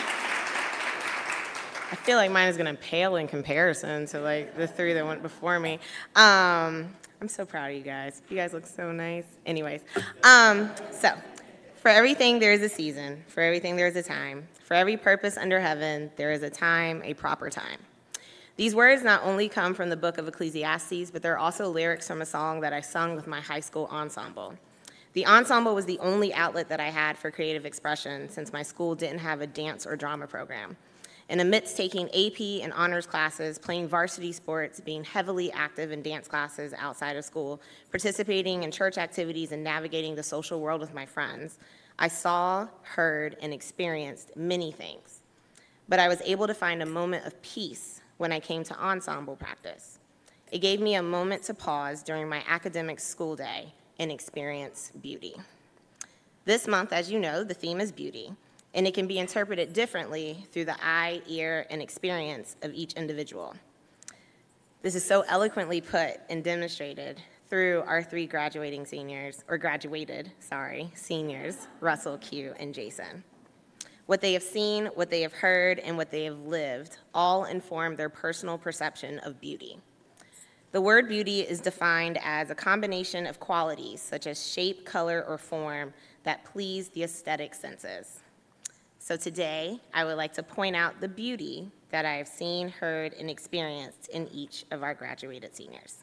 I 1.92 1.96
feel 2.02 2.16
like 2.16 2.32
mine 2.32 2.48
is 2.48 2.56
going 2.56 2.74
to 2.74 2.82
pale 2.82 3.14
in 3.14 3.28
comparison 3.28 4.06
to 4.06 4.20
like 4.20 4.56
the 4.56 4.66
three 4.66 4.94
that 4.94 5.06
went 5.06 5.22
before 5.22 5.60
me. 5.60 5.74
Um, 6.16 6.92
I'm 7.20 7.28
so 7.28 7.46
proud 7.46 7.70
of 7.70 7.76
you 7.76 7.84
guys. 7.84 8.20
You 8.28 8.36
guys 8.36 8.52
look 8.52 8.66
so 8.66 8.90
nice. 8.90 9.26
Anyways, 9.46 9.82
um, 10.24 10.72
so 10.90 11.12
for 11.76 11.88
everything 11.88 12.40
there 12.40 12.52
is 12.52 12.62
a 12.62 12.68
season. 12.68 13.22
For 13.28 13.42
everything 13.42 13.76
there 13.76 13.86
is 13.86 13.94
a 13.94 14.02
time. 14.02 14.48
For 14.64 14.74
every 14.74 14.96
purpose 14.96 15.36
under 15.36 15.60
heaven, 15.60 16.10
there 16.16 16.32
is 16.32 16.42
a 16.42 16.50
time, 16.50 17.00
a 17.04 17.14
proper 17.14 17.48
time. 17.48 17.78
These 18.56 18.76
words 18.76 19.02
not 19.02 19.24
only 19.24 19.48
come 19.48 19.74
from 19.74 19.90
the 19.90 19.96
book 19.96 20.16
of 20.16 20.28
Ecclesiastes, 20.28 21.10
but 21.10 21.22
they're 21.22 21.38
also 21.38 21.68
lyrics 21.68 22.06
from 22.06 22.22
a 22.22 22.26
song 22.26 22.60
that 22.60 22.72
I 22.72 22.80
sung 22.82 23.16
with 23.16 23.26
my 23.26 23.40
high 23.40 23.60
school 23.60 23.88
ensemble. 23.90 24.54
The 25.14 25.26
ensemble 25.26 25.74
was 25.74 25.86
the 25.86 25.98
only 25.98 26.32
outlet 26.32 26.68
that 26.68 26.78
I 26.78 26.90
had 26.90 27.18
for 27.18 27.32
creative 27.32 27.66
expression 27.66 28.28
since 28.28 28.52
my 28.52 28.62
school 28.62 28.94
didn't 28.94 29.18
have 29.18 29.40
a 29.40 29.46
dance 29.48 29.86
or 29.86 29.96
drama 29.96 30.28
program. 30.28 30.76
And 31.28 31.40
amidst 31.40 31.76
taking 31.76 32.08
AP 32.10 32.62
and 32.62 32.72
honors 32.74 33.06
classes, 33.06 33.58
playing 33.58 33.88
varsity 33.88 34.30
sports, 34.30 34.78
being 34.78 35.02
heavily 35.02 35.50
active 35.50 35.90
in 35.90 36.02
dance 36.02 36.28
classes 36.28 36.72
outside 36.78 37.16
of 37.16 37.24
school, 37.24 37.60
participating 37.90 38.62
in 38.62 38.70
church 38.70 38.98
activities, 38.98 39.50
and 39.50 39.64
navigating 39.64 40.14
the 40.14 40.22
social 40.22 40.60
world 40.60 40.80
with 40.80 40.94
my 40.94 41.06
friends, 41.06 41.58
I 41.98 42.06
saw, 42.06 42.68
heard, 42.82 43.36
and 43.40 43.52
experienced 43.52 44.36
many 44.36 44.70
things. 44.70 45.22
But 45.88 45.98
I 45.98 46.08
was 46.08 46.20
able 46.24 46.46
to 46.46 46.54
find 46.54 46.82
a 46.82 46.86
moment 46.86 47.26
of 47.26 47.40
peace 47.42 47.93
when 48.16 48.32
I 48.32 48.40
came 48.40 48.64
to 48.64 48.78
ensemble 48.78 49.36
practice. 49.36 49.98
It 50.52 50.58
gave 50.58 50.80
me 50.80 50.94
a 50.94 51.02
moment 51.02 51.42
to 51.44 51.54
pause 51.54 52.02
during 52.02 52.28
my 52.28 52.42
academic 52.46 53.00
school 53.00 53.36
day 53.36 53.72
and 53.98 54.10
experience 54.10 54.92
beauty. 55.00 55.34
This 56.44 56.68
month, 56.68 56.92
as 56.92 57.10
you 57.10 57.18
know, 57.18 57.42
the 57.42 57.54
theme 57.54 57.80
is 57.80 57.90
beauty, 57.90 58.32
and 58.74 58.86
it 58.86 58.94
can 58.94 59.06
be 59.06 59.18
interpreted 59.18 59.72
differently 59.72 60.46
through 60.52 60.66
the 60.66 60.76
eye, 60.84 61.22
ear, 61.26 61.66
and 61.70 61.80
experience 61.80 62.56
of 62.62 62.74
each 62.74 62.92
individual. 62.94 63.54
This 64.82 64.94
is 64.94 65.04
so 65.04 65.22
eloquently 65.22 65.80
put 65.80 66.20
and 66.28 66.44
demonstrated 66.44 67.20
through 67.48 67.82
our 67.86 68.02
three 68.02 68.26
graduating 68.26 68.84
seniors, 68.84 69.44
or 69.48 69.58
graduated, 69.58 70.32
sorry, 70.40 70.90
seniors, 70.94 71.68
Russell, 71.80 72.18
Q, 72.18 72.54
and 72.58 72.74
Jason. 72.74 73.22
What 74.06 74.20
they 74.20 74.34
have 74.34 74.42
seen, 74.42 74.86
what 74.94 75.10
they 75.10 75.22
have 75.22 75.32
heard, 75.32 75.78
and 75.78 75.96
what 75.96 76.10
they 76.10 76.24
have 76.24 76.38
lived 76.40 76.98
all 77.14 77.44
inform 77.44 77.96
their 77.96 78.10
personal 78.10 78.58
perception 78.58 79.18
of 79.20 79.40
beauty. 79.40 79.78
The 80.72 80.80
word 80.80 81.08
beauty 81.08 81.40
is 81.40 81.60
defined 81.60 82.18
as 82.22 82.50
a 82.50 82.54
combination 82.54 83.26
of 83.26 83.38
qualities 83.38 84.02
such 84.02 84.26
as 84.26 84.44
shape, 84.44 84.84
color, 84.84 85.24
or 85.26 85.38
form 85.38 85.94
that 86.24 86.44
please 86.44 86.88
the 86.88 87.04
aesthetic 87.04 87.54
senses. 87.54 88.20
So 88.98 89.16
today, 89.16 89.78
I 89.92 90.04
would 90.04 90.16
like 90.16 90.32
to 90.32 90.42
point 90.42 90.74
out 90.74 91.00
the 91.00 91.08
beauty 91.08 91.70
that 91.90 92.04
I 92.04 92.14
have 92.14 92.26
seen, 92.26 92.68
heard, 92.68 93.12
and 93.12 93.30
experienced 93.30 94.08
in 94.08 94.28
each 94.32 94.64
of 94.70 94.82
our 94.82 94.94
graduated 94.94 95.54
seniors. 95.54 96.02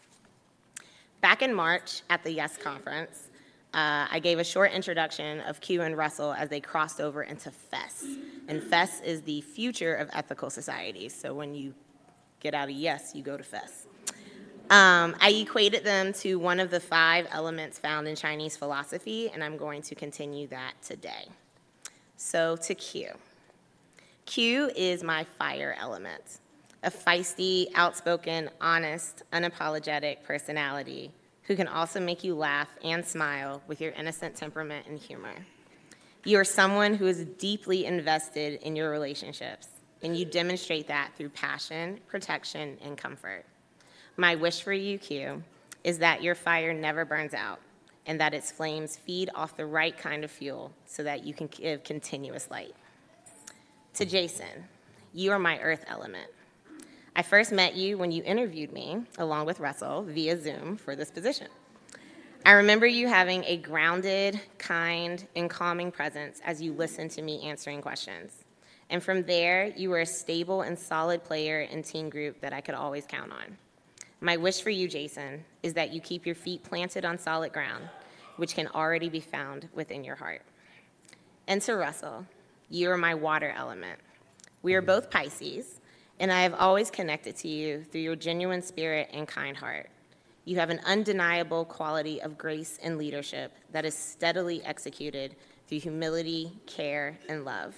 Back 1.20 1.42
in 1.42 1.54
March 1.54 2.04
at 2.10 2.24
the 2.24 2.32
YES 2.32 2.58
conference, 2.58 3.31
uh, 3.74 4.06
I 4.12 4.20
gave 4.20 4.38
a 4.38 4.44
short 4.44 4.74
introduction 4.74 5.40
of 5.42 5.62
Q 5.62 5.82
and 5.82 5.96
Russell 5.98 6.34
as 6.34 6.50
they 6.50 6.60
crossed 6.60 7.00
over 7.00 7.24
into 7.24 7.52
FES. 7.52 8.06
And 8.50 8.62
FES 8.62 9.00
is 9.02 9.22
the 9.22 9.40
future 9.42 9.96
of 9.96 10.10
ethical 10.12 10.50
societies. 10.50 11.16
So 11.16 11.34
when 11.34 11.56
you 11.56 11.74
get 12.42 12.54
out 12.54 12.66
of 12.70 12.76
yes, 12.76 13.16
you 13.16 13.24
go 13.24 13.38
to 13.38 13.44
FES. 13.44 13.88
Um, 14.70 15.16
I 15.22 15.30
equated 15.30 15.86
them 15.86 16.12
to 16.14 16.36
one 16.36 16.60
of 16.60 16.70
the 16.70 16.82
five 16.82 17.28
elements 17.32 17.80
found 17.80 18.08
in 18.08 18.16
Chinese 18.16 18.58
philosophy, 18.58 19.30
and 19.34 19.44
I'm 19.44 19.56
going 19.56 19.82
to 19.84 19.96
continue 19.96 20.48
that 20.48 20.74
today. 20.82 21.30
So 22.18 22.58
to 22.58 22.76
Q. 22.76 23.12
Q 24.26 24.70
is 24.76 25.02
my 25.02 25.24
fire 25.24 25.76
element, 25.80 26.40
a 26.84 26.92
feisty, 26.92 27.68
outspoken, 27.76 28.50
honest, 28.60 29.24
unapologetic 29.32 30.24
personality 30.24 31.12
who 31.44 31.56
can 31.56 31.68
also 31.68 32.00
make 32.00 32.24
you 32.24 32.36
laugh 32.36 32.70
and 32.84 33.06
smile 33.06 33.62
with 33.68 33.82
your 33.82 33.92
innocent 33.92 34.36
temperament 34.36 34.88
and 34.88 35.00
humor. 35.00 35.34
You 36.24 36.38
are 36.38 36.46
someone 36.46 36.94
who 36.94 37.08
is 37.08 37.26
deeply 37.26 37.86
invested 37.86 38.62
in 38.62 38.76
your 38.76 38.92
relationships, 38.92 39.68
and 40.04 40.16
you 40.16 40.26
demonstrate 40.26 40.88
that 40.88 41.12
through 41.18 41.30
passion, 41.30 42.00
protection, 42.08 42.78
and 42.84 42.98
comfort. 42.98 43.46
My 44.18 44.36
wish 44.36 44.62
for 44.62 44.74
you, 44.74 44.98
Q, 44.98 45.44
is 45.84 45.98
that 46.00 46.22
your 46.22 46.36
fire 46.36 46.74
never 46.74 47.06
burns 47.06 47.34
out 47.34 47.60
and 48.06 48.20
that 48.20 48.34
its 48.34 48.52
flames 48.52 48.98
feed 48.98 49.30
off 49.36 49.58
the 49.58 49.66
right 49.66 49.98
kind 49.98 50.24
of 50.24 50.32
fuel 50.32 50.72
so 50.86 51.04
that 51.04 51.24
you 51.24 51.34
can 51.34 51.48
give 51.48 51.84
continuous 51.84 52.50
light. 52.50 52.76
To 53.96 54.06
Jason, 54.06 54.66
you 55.14 55.32
are 55.32 55.40
my 55.40 55.60
earth 55.60 55.86
element. 55.88 56.30
I 57.13 57.24
first 57.24 57.52
met 57.52 57.76
you 57.76 57.97
when 57.97 58.12
you 58.12 58.24
interviewed 58.24 58.71
me, 58.71 59.04
along 59.17 59.45
with 59.45 59.60
Russell, 59.60 60.04
via 60.04 60.41
Zoom 60.41 60.78
for 60.78 60.95
this 60.95 61.12
position. 61.12 61.47
I 62.45 62.54
remember 62.54 62.88
you 62.88 63.08
having 63.08 63.43
a 63.43 63.58
grounded, 63.58 64.39
kind, 64.58 65.28
and 65.36 65.50
calming 65.50 65.91
presence 65.91 66.39
as 66.45 66.62
you 66.62 66.71
listened 66.71 67.12
to 67.12 67.21
me 67.21 67.41
answering 67.43 67.82
questions. 67.82 68.45
And 68.89 69.04
from 69.04 69.24
there, 69.24 69.67
you 69.76 69.89
were 69.89 70.00
a 70.00 70.06
stable 70.06 70.62
and 70.62 70.80
solid 70.80 71.24
player 71.24 71.62
in 71.62 71.84
team 71.84 72.10
group 72.10 72.39
that 72.39 72.54
I 72.54 72.62
could 72.62 72.76
always 72.76 73.06
count 73.06 73.34
on. 73.34 73.58
My 74.21 74.38
wish 74.38 74.62
for 74.62 74.69
you, 74.69 74.88
Jason, 74.88 75.43
is 75.63 75.74
that 75.74 75.91
you 75.91 76.00
keep 76.00 76.26
your 76.26 76.36
feet 76.36 76.63
planted 76.63 77.04
on 77.04 77.17
solid 77.17 77.52
ground, 77.52 77.89
which 78.38 78.56
can 78.56 78.67
already 78.67 79.10
be 79.10 79.19
found 79.19 79.67
within 79.74 80.06
your 80.06 80.15
heart. 80.15 80.43
And 81.47 81.62
to 81.63 81.76
Russell, 81.76 82.26
you 82.69 82.89
are 82.89 82.97
my 82.97 83.15
water 83.15 83.54
element. 83.56 84.00
We 84.62 84.76
are 84.76 84.82
both 84.82 85.12
Pisces, 85.12 85.81
and 86.22 86.32
I 86.32 86.44
have 86.44 86.54
always 86.54 86.92
connected 86.92 87.36
to 87.38 87.48
you 87.48 87.84
through 87.84 88.02
your 88.02 88.16
genuine 88.16 88.62
spirit 88.62 89.10
and 89.12 89.28
kind 89.28 89.58
heart. 89.58 89.90
You 90.46 90.58
have 90.58 90.70
an 90.70 90.80
undeniable 90.86 91.66
quality 91.66 92.22
of 92.22 92.38
grace 92.38 92.78
and 92.84 93.00
leadership 93.00 93.52
that 93.72 93.86
is 93.86 93.98
steadily 93.98 94.64
executed 94.64 95.36
through 95.68 95.80
humility, 95.80 96.52
care, 96.68 97.18
and 97.28 97.44
love. 97.44 97.76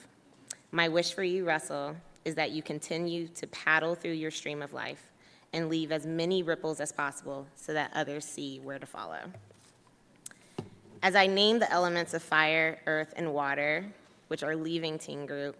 My 0.71 0.89
wish 0.89 1.13
for 1.13 1.23
you, 1.23 1.45
Russell, 1.45 1.95
is 2.25 2.35
that 2.35 2.51
you 2.51 2.61
continue 2.61 3.29
to 3.29 3.47
paddle 3.47 3.95
through 3.95 4.11
your 4.11 4.31
stream 4.31 4.61
of 4.61 4.73
life 4.73 5.09
and 5.53 5.69
leave 5.69 5.93
as 5.93 6.05
many 6.05 6.43
ripples 6.43 6.81
as 6.81 6.91
possible 6.91 7.47
so 7.55 7.73
that 7.73 7.91
others 7.95 8.25
see 8.25 8.59
where 8.59 8.79
to 8.79 8.85
follow. 8.85 9.21
As 11.01 11.15
I 11.15 11.27
name 11.27 11.59
the 11.59 11.71
elements 11.71 12.13
of 12.13 12.21
fire, 12.21 12.81
earth, 12.87 13.13
and 13.15 13.33
water, 13.33 13.85
which 14.27 14.43
are 14.43 14.55
leaving 14.57 14.99
teen 14.99 15.25
group 15.25 15.55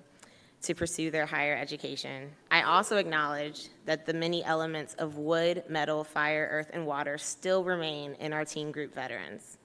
to 0.64 0.74
pursue 0.74 1.12
their 1.12 1.26
higher 1.26 1.56
education. 1.56 2.32
I 2.50 2.64
also 2.64 2.98
acknowledge 2.98 3.68
that 3.86 4.06
the 4.06 4.14
many 4.14 4.44
elements 4.44 4.94
of 4.96 5.18
wood, 5.18 5.64
metal, 5.68 6.04
fire, 6.04 6.48
earth, 6.52 6.72
and 6.74 6.86
water 6.88 7.18
still 7.18 7.64
remain 7.64 8.16
in 8.16 8.32
our 8.34 8.46
teen 8.46 8.72
group 8.72 8.94
veterans. 8.94 9.58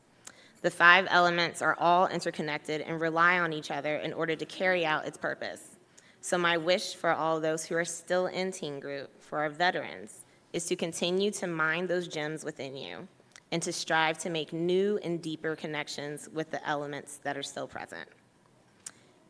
The 0.61 0.71
five 0.71 1.07
elements 1.09 1.63
are 1.63 1.77
all 1.79 2.09
interconnected 2.09 2.81
and 2.81 3.01
rely 3.01 3.39
on 3.39 3.53
each 3.53 3.71
other 3.71 3.97
in 3.99 4.13
order 4.13 4.35
to 4.35 4.45
carry 4.45 4.85
out 4.85 5.07
its 5.07 5.17
purpose. 5.17 5.77
So, 6.21 6.37
my 6.37 6.57
wish 6.57 6.97
for 6.97 7.13
all 7.13 7.39
those 7.39 7.65
who 7.65 7.77
are 7.77 7.85
still 7.85 8.27
in 8.27 8.51
teen 8.51 8.81
group, 8.81 9.23
for 9.23 9.39
our 9.39 9.51
veterans, 9.51 10.25
is 10.53 10.67
to 10.67 10.75
continue 10.75 11.31
to 11.31 11.47
mine 11.47 11.87
those 11.87 12.09
gems 12.09 12.45
within 12.45 12.75
you 12.75 13.07
and 13.53 13.63
to 13.63 13.73
strive 13.73 14.19
to 14.19 14.31
make 14.31 14.53
new 14.53 14.99
and 15.05 15.23
deeper 15.23 15.55
connections 15.55 16.29
with 16.33 16.51
the 16.51 16.69
elements 16.69 17.19
that 17.19 17.37
are 17.37 17.43
still 17.43 17.69
present. 17.69 18.09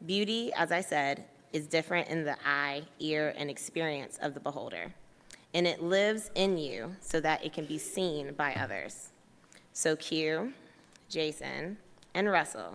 Beauty, 0.06 0.50
as 0.54 0.72
I 0.72 0.80
said, 0.80 1.24
is 1.52 1.66
different 1.66 2.08
in 2.08 2.24
the 2.24 2.36
eye, 2.44 2.82
ear, 2.98 3.34
and 3.36 3.50
experience 3.50 4.18
of 4.22 4.34
the 4.34 4.40
beholder, 4.40 4.92
and 5.54 5.66
it 5.66 5.82
lives 5.82 6.30
in 6.34 6.58
you 6.58 6.94
so 7.00 7.20
that 7.20 7.44
it 7.44 7.52
can 7.52 7.64
be 7.64 7.78
seen 7.78 8.32
by 8.34 8.54
others. 8.54 9.10
So, 9.72 9.96
Q, 9.96 10.52
Jason, 11.08 11.78
and 12.14 12.30
Russell, 12.30 12.74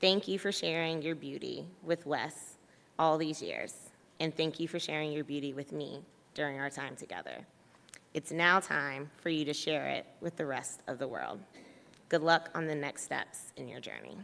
thank 0.00 0.28
you 0.28 0.38
for 0.38 0.52
sharing 0.52 1.02
your 1.02 1.14
beauty 1.14 1.66
with 1.82 2.06
Wes 2.06 2.56
all 2.98 3.18
these 3.18 3.42
years, 3.42 3.74
and 4.20 4.36
thank 4.36 4.60
you 4.60 4.68
for 4.68 4.78
sharing 4.78 5.12
your 5.12 5.24
beauty 5.24 5.52
with 5.52 5.72
me 5.72 6.00
during 6.34 6.60
our 6.60 6.70
time 6.70 6.96
together. 6.96 7.44
It's 8.14 8.32
now 8.32 8.60
time 8.60 9.10
for 9.20 9.28
you 9.28 9.44
to 9.44 9.52
share 9.52 9.88
it 9.88 10.06
with 10.20 10.36
the 10.36 10.46
rest 10.46 10.80
of 10.86 10.98
the 10.98 11.08
world. 11.08 11.40
Good 12.08 12.22
luck 12.22 12.50
on 12.54 12.66
the 12.66 12.74
next 12.74 13.02
steps 13.02 13.52
in 13.56 13.68
your 13.68 13.80
journey. 13.80 14.16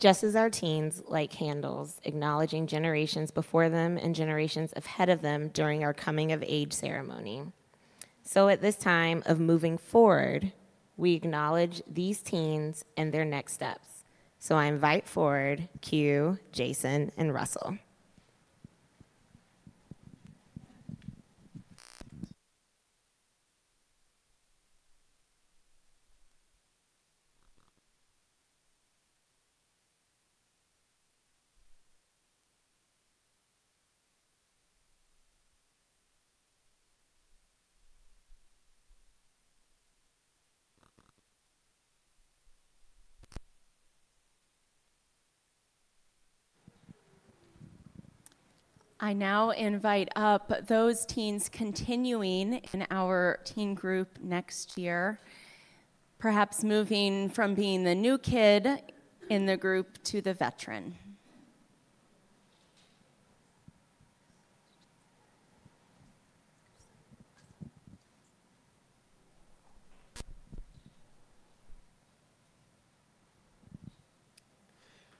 Just 0.00 0.24
as 0.24 0.34
our 0.34 0.48
teens 0.48 1.02
light 1.06 1.30
candles, 1.30 2.00
acknowledging 2.04 2.66
generations 2.66 3.30
before 3.30 3.68
them 3.68 3.98
and 3.98 4.14
generations 4.14 4.72
ahead 4.74 5.10
of 5.10 5.20
them 5.20 5.48
during 5.48 5.84
our 5.84 5.92
coming 5.92 6.32
of 6.32 6.42
age 6.46 6.72
ceremony. 6.72 7.44
So 8.24 8.48
at 8.48 8.62
this 8.62 8.76
time 8.76 9.22
of 9.26 9.38
moving 9.38 9.76
forward, 9.76 10.52
we 10.96 11.14
acknowledge 11.14 11.82
these 11.86 12.22
teens 12.22 12.84
and 12.96 13.12
their 13.12 13.24
next 13.24 13.52
steps. 13.52 14.04
So 14.38 14.56
I 14.56 14.66
invite 14.66 15.06
forward 15.06 15.68
Q, 15.82 16.38
Jason, 16.50 17.12
and 17.18 17.34
Russell. 17.34 17.76
I 49.10 49.12
now 49.12 49.50
invite 49.50 50.08
up 50.14 50.68
those 50.68 51.04
teens 51.04 51.48
continuing 51.48 52.60
in 52.72 52.86
our 52.92 53.40
teen 53.44 53.74
group 53.74 54.20
next 54.22 54.78
year, 54.78 55.18
perhaps 56.20 56.62
moving 56.62 57.28
from 57.28 57.56
being 57.56 57.82
the 57.82 57.96
new 57.96 58.18
kid 58.18 58.68
in 59.28 59.46
the 59.46 59.56
group 59.56 60.00
to 60.04 60.20
the 60.20 60.32
veteran. 60.32 60.94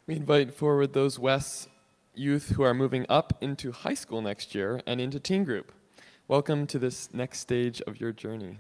We 0.07 0.15
invite 0.15 0.55
forward 0.55 0.93
those 0.93 1.19
Wes 1.19 1.67
youth 2.15 2.51
who 2.51 2.63
are 2.63 2.75
moving 2.75 3.07
up 3.09 3.37
into 3.41 3.73
high 3.73 3.95
school 3.95 4.21
next 4.21 4.55
year 4.55 4.83
and 4.87 5.01
into 5.01 5.21
teen 5.21 5.45
group. 5.45 5.73
Welcome 6.29 6.67
to 6.69 6.79
this 6.79 7.13
next 7.15 7.41
stage 7.41 7.81
of 7.83 8.01
your 8.01 8.13
journey. 8.13 8.59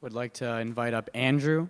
Would 0.00 0.12
like 0.12 0.32
to 0.34 0.58
invite 0.58 0.94
up 0.94 1.08
Andrew. 1.14 1.68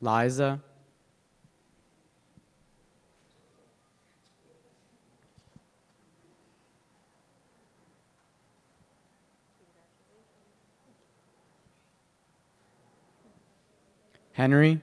Liza. 0.00 0.60
Henry. 14.32 14.80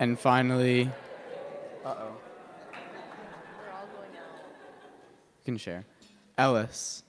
And 0.00 0.16
finally, 0.16 0.88
uh 1.84 1.88
oh. 1.88 2.12
You 2.72 2.78
can 5.44 5.56
share. 5.56 5.84
Ellis. 6.36 7.02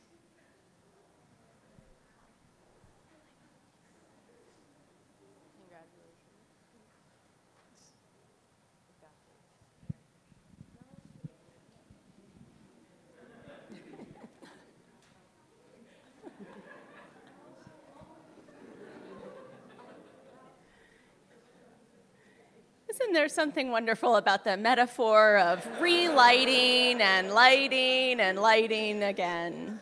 Isn't 23.01 23.13
there 23.13 23.29
something 23.29 23.71
wonderful 23.71 24.17
about 24.17 24.43
the 24.43 24.57
metaphor 24.57 25.37
of 25.37 25.65
relighting 25.79 27.01
and 27.01 27.31
lighting 27.31 28.19
and 28.19 28.37
lighting 28.37 29.03
again? 29.03 29.79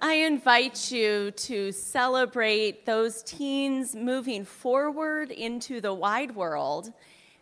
I 0.00 0.14
invite 0.14 0.92
you 0.92 1.32
to 1.32 1.72
celebrate 1.72 2.86
those 2.86 3.24
teens 3.24 3.96
moving 3.96 4.44
forward 4.44 5.32
into 5.32 5.80
the 5.80 5.92
wide 5.92 6.36
world 6.36 6.92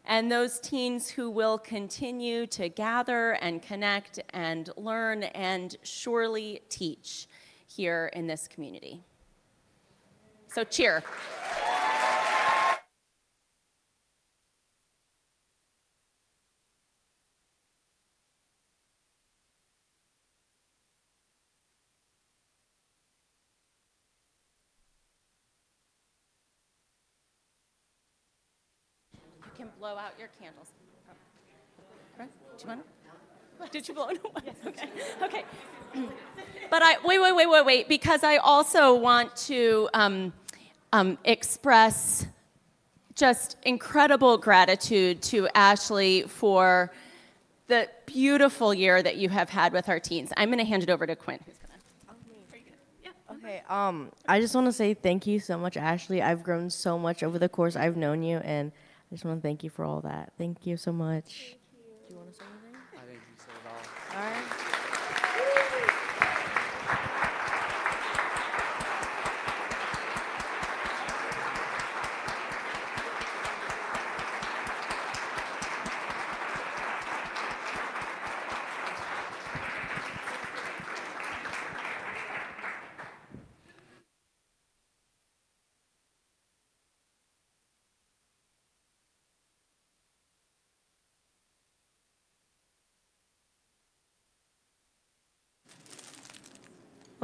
and 0.07 0.33
those 0.33 0.59
teens 0.59 1.11
who 1.11 1.29
will 1.29 1.59
continue 1.59 2.47
to 2.47 2.71
gather 2.71 3.33
and 3.33 3.61
connect 3.61 4.21
and 4.31 4.71
learn 4.79 5.25
and 5.25 5.77
surely 5.83 6.63
teach 6.71 7.27
here 7.67 8.11
in 8.15 8.27
this 8.27 8.49
community. 8.49 9.03
So, 10.49 10.65
cheer. 10.65 11.03
Blow 29.79 29.97
out 29.97 30.13
your 30.19 30.29
candles. 30.41 30.69
Right? 32.19 32.29
Do 32.59 32.63
you 32.63 32.69
want 32.69 32.83
to? 32.83 33.69
Did 33.71 33.89
you 33.89 33.95
blow 33.95 34.09
it? 34.09 34.21
Yes. 34.45 34.57
Okay. 34.67 34.89
Okay. 35.23 35.45
But 36.69 36.83
I 36.83 36.97
wait, 37.05 37.21
wait, 37.21 37.33
wait, 37.33 37.47
wait, 37.49 37.65
wait, 37.65 37.89
because 37.89 38.25
I 38.25 38.39
also 38.39 38.93
want 38.93 39.37
to 39.37 39.89
um, 39.95 40.33
um, 40.93 41.17
express 41.25 42.27
just 43.15 43.57
incredible 43.63 44.37
gratitude 44.37 45.23
to 45.23 45.49
Ashley 45.55 46.23
for 46.23 46.93
the 47.69 47.89
beautiful 48.05 48.75
year 48.75 49.01
that 49.01 49.17
you 49.17 49.29
have 49.29 49.49
had 49.49 49.73
with 49.73 49.89
our 49.89 50.01
teens. 50.01 50.33
I'm 50.37 50.49
going 50.49 50.59
to 50.59 50.65
hand 50.65 50.83
it 50.83 50.91
over 50.91 51.07
to 51.07 51.15
Quinn. 51.15 51.39
Okay, 53.31 53.63
um, 53.69 54.11
I 54.29 54.41
just 54.41 54.55
want 54.57 54.67
to 54.67 54.73
say 54.73 54.93
thank 54.93 55.27
you 55.27 55.39
so 55.39 55.57
much, 55.57 55.77
Ashley. 55.77 56.21
I've 56.21 56.43
grown 56.43 56.69
so 56.69 56.99
much 56.99 57.23
over 57.23 57.39
the 57.39 57.49
course 57.49 57.77
I've 57.77 57.97
known 57.97 58.25
you, 58.25 58.39
and 58.39 58.73
just 59.17 59.25
want 59.25 59.43
to 59.43 59.49
thank 59.49 59.65
you 59.65 59.71
for 59.71 59.83
all 59.83 60.03
that. 60.03 60.31
Thank 60.37 60.67
you 60.67 60.77
so 60.77 60.93
much. 60.93 61.57
Do 62.07 62.15
you 62.15 62.17
want 62.19 62.31
to 62.31 62.35
say 62.39 62.45
anything? 62.53 62.77
I 62.93 63.07
think 63.07 63.19
you 63.19 63.37
said 63.39 63.55
it 63.55 63.67
all. 63.67 64.21
All 64.21 64.31
right. 64.31 64.77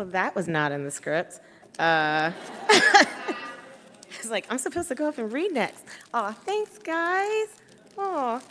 Well, 0.02 0.10
that 0.10 0.34
was 0.34 0.48
not 0.48 0.72
in 0.72 0.82
the 0.82 0.90
script. 0.90 1.38
Uh, 1.78 2.32
I 2.68 3.36
was 4.20 4.32
like, 4.32 4.46
I'm 4.50 4.58
supposed 4.58 4.88
to 4.88 4.96
go 4.96 5.06
up 5.06 5.16
and 5.16 5.32
read 5.32 5.52
next. 5.52 5.84
Oh, 6.12 6.32
thanks, 6.44 6.76
guys. 6.78 7.46
Oh, 7.96 8.42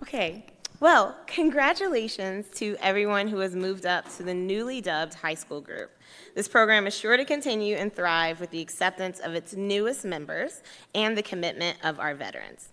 okay. 0.00 0.46
Well, 0.80 1.14
congratulations 1.26 2.46
to 2.54 2.74
everyone 2.80 3.28
who 3.28 3.36
has 3.40 3.54
moved 3.54 3.84
up 3.84 4.10
to 4.16 4.22
the 4.22 4.32
newly 4.32 4.80
dubbed 4.80 5.12
high 5.12 5.34
school 5.34 5.60
group. 5.60 5.90
This 6.34 6.48
program 6.48 6.86
is 6.86 6.96
sure 6.96 7.18
to 7.18 7.24
continue 7.26 7.76
and 7.76 7.94
thrive 7.94 8.40
with 8.40 8.50
the 8.50 8.62
acceptance 8.62 9.20
of 9.20 9.34
its 9.34 9.52
newest 9.52 10.06
members 10.06 10.62
and 10.94 11.18
the 11.18 11.22
commitment 11.22 11.76
of 11.84 12.00
our 12.00 12.14
veterans. 12.14 12.70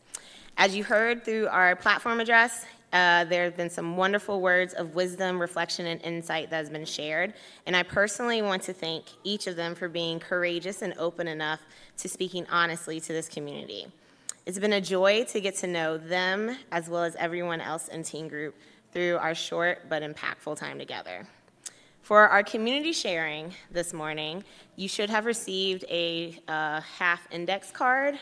As 0.56 0.74
you 0.74 0.86
heard 0.86 1.26
through 1.26 1.48
our 1.48 1.76
platform 1.76 2.22
address, 2.22 2.66
uh, 2.96 3.26
there 3.26 3.44
have 3.44 3.58
been 3.58 3.70
some 3.70 3.98
wonderful 3.98 4.40
words 4.40 4.74
of 4.74 4.96
wisdom, 4.96 5.38
reflection, 5.38 5.86
and 5.86 6.02
insight 6.02 6.50
that 6.50 6.56
has 6.56 6.70
been 6.70 6.86
shared. 6.86 7.34
And 7.66 7.76
I 7.76 7.84
personally 7.84 8.42
want 8.42 8.64
to 8.64 8.74
thank 8.74 9.04
each 9.26 9.48
of 9.48 9.58
them 9.58 9.76
for 9.76 9.90
being 9.90 10.18
courageous 10.18 10.82
and 10.82 10.94
open 10.98 11.28
enough 11.28 11.60
to 11.98 12.08
speaking 12.08 12.48
honestly 12.50 13.02
to 13.02 13.12
this 13.12 13.28
community. 13.28 13.88
It's 14.46 14.60
been 14.60 14.72
a 14.72 14.80
joy 14.80 15.26
to 15.26 15.42
get 15.42 15.58
to 15.58 15.68
know 15.68 15.98
them 15.98 16.56
as 16.72 16.88
well 16.88 17.04
as 17.04 17.18
everyone 17.18 17.60
else 17.60 17.90
in 17.90 18.02
Teen 18.02 18.30
Group 18.30 18.56
through 18.94 19.18
our 19.18 19.36
short 19.36 19.90
but 19.90 20.02
impactful 20.02 20.58
time 20.58 20.80
together. 20.80 21.28
For 22.02 22.30
our 22.30 22.44
community 22.44 22.94
sharing 22.94 23.54
this 23.72 23.92
morning, 23.92 24.42
you 24.78 24.88
should 24.88 25.10
have 25.10 25.26
received 25.26 25.84
a 25.90 26.40
uh, 26.48 26.80
half 26.80 27.28
index 27.30 27.72
card. 27.72 28.18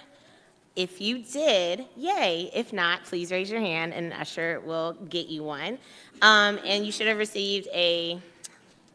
If 0.76 1.00
you 1.00 1.20
did, 1.20 1.86
yay. 1.96 2.50
If 2.54 2.74
not, 2.74 3.04
please 3.04 3.32
raise 3.32 3.50
your 3.52 3.60
hand 3.60 3.94
and 3.94 4.12
Usher 4.12 4.60
will 4.66 4.94
get 5.08 5.28
you 5.28 5.44
one. 5.44 5.78
Um, 6.22 6.60
and 6.66 6.86
you 6.86 6.92
should 6.92 7.08
have 7.08 7.18
received 7.20 7.68
a, 7.74 8.20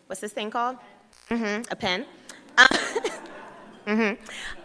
what's 0.06 0.20
this 0.20 0.32
thing 0.32 0.50
called? 0.50 0.76
hmm 1.28 1.62
a 1.70 1.76
pen. 1.76 2.04
hmm 3.86 4.12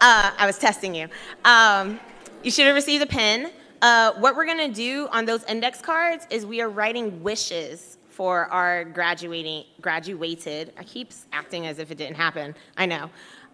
Uh, 0.02 0.32
I 0.38 0.46
was 0.46 0.58
testing 0.58 0.96
you. 0.96 1.08
Um, 1.46 2.00
you 2.42 2.50
should 2.50 2.66
have 2.66 2.76
received 2.76 3.04
a 3.04 3.08
pen. 3.08 3.52
Uh, 3.82 4.14
what 4.14 4.36
we're 4.36 4.46
gonna 4.46 4.74
do 4.74 5.08
on 5.12 5.26
those 5.26 5.44
index 5.44 5.82
cards 5.82 6.26
is 6.32 6.46
we 6.46 6.62
are 6.62 6.70
writing 6.70 7.22
wishes 7.22 7.98
for 8.10 8.46
our 8.46 8.86
graduating, 8.86 9.66
graduated, 9.82 10.72
I 10.78 10.84
keep 10.84 11.12
acting 11.32 11.68
as 11.68 11.80
if 11.80 11.92
it 11.92 11.98
didn't 11.98 12.16
happen, 12.16 12.56
I 12.78 12.86
know, 12.86 13.10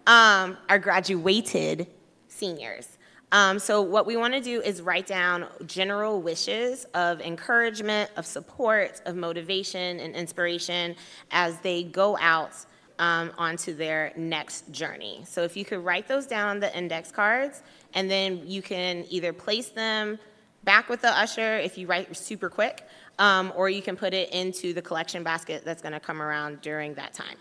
um, 0.06 0.56
our 0.68 0.78
graduated 0.78 1.86
seniors. 2.28 2.96
Um, 3.32 3.58
so 3.60 3.80
what 3.80 4.06
we 4.06 4.16
want 4.16 4.34
to 4.34 4.40
do 4.40 4.60
is 4.60 4.82
write 4.82 5.06
down 5.06 5.46
general 5.66 6.20
wishes 6.20 6.84
of 6.94 7.20
encouragement, 7.20 8.10
of 8.16 8.26
support, 8.26 9.00
of 9.06 9.14
motivation 9.14 10.00
and 10.00 10.16
inspiration 10.16 10.96
as 11.30 11.56
they 11.60 11.84
go 11.84 12.18
out 12.18 12.52
um, 12.98 13.30
onto 13.38 13.74
their 13.74 14.12
next 14.16 14.70
journey. 14.72 15.22
So 15.26 15.42
if 15.42 15.56
you 15.56 15.64
could 15.64 15.84
write 15.84 16.08
those 16.08 16.26
down 16.26 16.48
on 16.48 16.60
the 16.60 16.76
index 16.76 17.12
cards, 17.12 17.62
and 17.94 18.10
then 18.10 18.42
you 18.44 18.62
can 18.62 19.06
either 19.08 19.32
place 19.32 19.68
them 19.68 20.18
back 20.64 20.88
with 20.88 21.00
the 21.00 21.16
usher 21.16 21.56
if 21.56 21.78
you 21.78 21.86
write 21.86 22.14
super 22.16 22.50
quick, 22.50 22.86
um, 23.18 23.52
or 23.56 23.70
you 23.70 23.80
can 23.80 23.96
put 23.96 24.12
it 24.12 24.30
into 24.30 24.74
the 24.74 24.82
collection 24.82 25.22
basket 25.22 25.62
that's 25.64 25.82
going 25.82 25.92
to 25.92 26.00
come 26.00 26.20
around 26.20 26.60
during 26.62 26.94
that 26.94 27.14
time. 27.14 27.36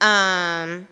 Um, 0.00 0.88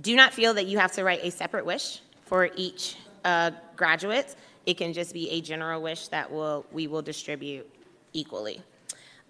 do 0.00 0.14
not 0.14 0.32
feel 0.32 0.54
that 0.54 0.66
you 0.66 0.78
have 0.78 0.92
to 0.92 1.04
write 1.04 1.24
a 1.24 1.30
separate 1.30 1.66
wish 1.66 2.00
for 2.30 2.48
each 2.54 2.96
uh, 3.24 3.50
graduate. 3.76 4.36
It 4.64 4.74
can 4.74 4.92
just 4.92 5.12
be 5.12 5.28
a 5.30 5.40
general 5.40 5.82
wish 5.82 6.06
that 6.08 6.30
will, 6.30 6.64
we 6.70 6.86
will 6.86 7.02
distribute 7.02 7.68
equally. 8.12 8.62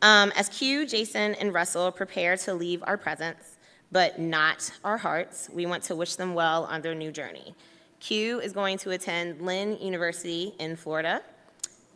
Um, 0.02 0.30
as 0.36 0.50
Q, 0.50 0.86
Jason, 0.86 1.34
and 1.36 1.54
Russell 1.54 1.90
prepare 1.92 2.36
to 2.36 2.52
leave 2.52 2.84
our 2.86 2.98
presence, 2.98 3.56
but 3.90 4.18
not 4.18 4.70
our 4.84 4.98
hearts, 4.98 5.48
we 5.50 5.64
want 5.64 5.82
to 5.84 5.96
wish 5.96 6.16
them 6.16 6.34
well 6.34 6.64
on 6.64 6.82
their 6.82 6.94
new 6.94 7.10
journey. 7.10 7.54
Q 8.00 8.40
is 8.40 8.52
going 8.52 8.76
to 8.78 8.90
attend 8.90 9.40
Lynn 9.40 9.78
University 9.80 10.54
in 10.58 10.76
Florida. 10.76 11.22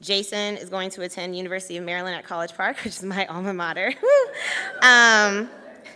Jason 0.01 0.57
is 0.57 0.71
going 0.71 0.89
to 0.91 1.03
attend 1.03 1.37
University 1.37 1.77
of 1.77 1.85
Maryland 1.85 2.17
at 2.17 2.25
College 2.25 2.55
Park, 2.55 2.79
which 2.85 2.97
is 2.97 3.03
my 3.03 3.27
alma 3.27 3.53
mater. 3.53 3.89
um, 4.83 5.51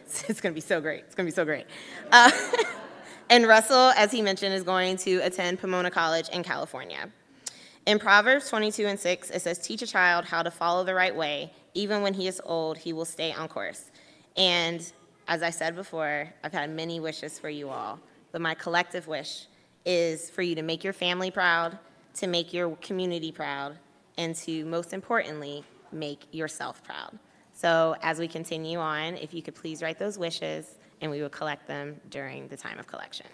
it's 0.29 0.43
going 0.43 0.53
to 0.53 0.55
be 0.55 0.61
so 0.61 0.83
great. 0.83 1.05
It's 1.07 1.15
to 1.15 1.25
be 1.25 1.31
so 1.31 1.47
great. 1.47 1.65
Uh, 2.13 2.31
and 3.31 3.47
Russell, 3.47 3.91
as 3.97 4.11
he 4.11 4.23
mentioned, 4.23 4.55
is 4.55 4.63
going 4.63 4.97
to 4.99 5.17
attend 5.19 5.59
Pomona 5.59 5.91
College 5.91 6.29
in 6.31 6.43
California. 6.43 7.11
In 7.87 7.99
Proverbs 7.99 8.49
22 8.51 8.87
and 8.87 9.01
6, 9.01 9.31
it 9.31 9.41
says, 9.41 9.59
Teach 9.59 9.83
a 9.83 9.87
child 9.87 10.25
how 10.25 10.43
to 10.43 10.51
follow 10.51 10.85
the 10.85 10.95
right 10.95 11.15
way. 11.15 11.53
Even 11.75 12.03
when 12.03 12.15
he 12.15 12.27
is 12.29 12.41
old, 12.45 12.77
he 12.77 12.93
will 12.93 13.05
stay 13.05 13.33
on 13.33 13.49
course. 13.49 13.91
And 14.37 14.93
as 15.27 15.43
I 15.43 15.51
said 15.51 15.75
before, 15.75 16.33
I've 16.43 16.53
had 16.53 16.71
many 16.71 17.01
wishes 17.01 17.39
for 17.39 17.49
you 17.49 17.69
all, 17.69 17.99
but 18.33 18.41
my 18.41 18.55
collective 18.55 19.07
wish 19.07 19.47
is 19.85 20.31
for 20.31 20.43
you 20.43 20.55
to 20.55 20.63
make 20.63 20.85
your 20.85 20.93
family 20.93 21.31
proud, 21.31 21.79
to 22.15 22.27
make 22.27 22.53
your 22.53 22.77
community 22.77 23.33
proud, 23.33 23.79
and 24.17 24.35
to, 24.37 24.65
most 24.65 24.93
importantly, 24.93 25.65
make 25.93 26.27
yourself 26.33 26.83
proud. 26.83 27.19
So 27.53 27.97
as 28.03 28.19
we 28.19 28.29
continue 28.29 28.79
on, 28.79 29.15
if 29.15 29.35
you 29.35 29.43
could 29.43 29.55
please 29.55 29.83
write 29.83 29.99
those 29.99 30.19
wishes, 30.19 30.78
and 31.01 31.11
we 31.11 31.21
will 31.23 31.29
collect 31.29 31.67
them 31.67 32.01
during 32.11 32.49
the 32.49 32.57
time 32.57 32.79
of 32.79 32.87
collection. 32.87 33.27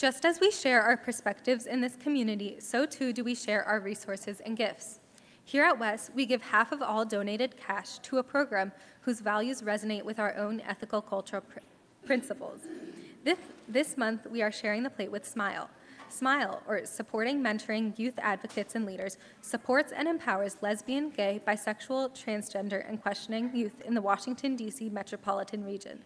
Just 0.00 0.24
as 0.24 0.40
we 0.40 0.50
share 0.50 0.80
our 0.80 0.96
perspectives 0.96 1.66
in 1.66 1.82
this 1.82 1.94
community, 1.94 2.56
so 2.58 2.86
too 2.86 3.12
do 3.12 3.22
we 3.22 3.34
share 3.34 3.62
our 3.64 3.80
resources 3.80 4.40
and 4.46 4.56
gifts. 4.56 4.98
Here 5.44 5.62
at 5.62 5.78
Wes, 5.78 6.10
we 6.14 6.24
give 6.24 6.40
half 6.40 6.72
of 6.72 6.80
all 6.80 7.04
donated 7.04 7.54
cash 7.58 7.98
to 7.98 8.16
a 8.16 8.22
program 8.22 8.72
whose 9.02 9.20
values 9.20 9.60
resonate 9.60 10.04
with 10.04 10.18
our 10.18 10.34
own 10.38 10.62
ethical 10.62 11.02
cultural 11.02 11.42
pr- 11.42 11.58
principles. 12.06 12.60
This, 13.22 13.38
this 13.68 13.98
month, 13.98 14.26
we 14.30 14.40
are 14.40 14.50
sharing 14.50 14.82
the 14.82 14.88
plate 14.88 15.12
with 15.12 15.30
SMYAL. 15.30 15.68
SMYAL, 16.08 16.62
or 16.66 16.86
Supporting 16.86 17.42
Mentoring 17.42 17.96
Youth 17.98 18.14
Advocates 18.18 18.74
and 18.74 18.86
Leaders, 18.86 19.18
supports 19.42 19.92
and 19.92 20.08
empowers 20.08 20.56
lesbian, 20.62 21.10
gay, 21.10 21.38
bisexual, 21.46 22.16
transgender, 22.16 22.88
and 22.88 23.00
questioning 23.00 23.54
youth 23.54 23.82
in 23.82 23.92
the 23.92 24.00
Washington, 24.00 24.56
D.C. 24.56 24.88
metropolitan 24.88 25.62
region. 25.62 26.02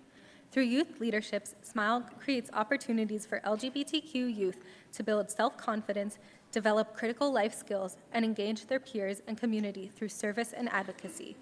Through 0.50 0.64
youth 0.64 0.98
leaderships, 0.98 1.54
SMYAL 1.62 2.18
creates 2.18 2.50
opportunities 2.52 3.24
for 3.24 3.40
LGBTQ 3.46 4.36
youth 4.36 4.58
to 4.92 5.04
build 5.04 5.30
self 5.30 5.56
confidence, 5.56 6.18
develop 6.50 6.96
critical 6.96 7.32
life 7.32 7.54
skills, 7.54 7.96
and 8.12 8.24
engage 8.24 8.66
their 8.66 8.80
peers 8.80 9.22
and 9.28 9.38
community 9.38 9.88
through 9.94 10.08
service 10.08 10.52
and 10.52 10.68
advocacy. 10.70 11.36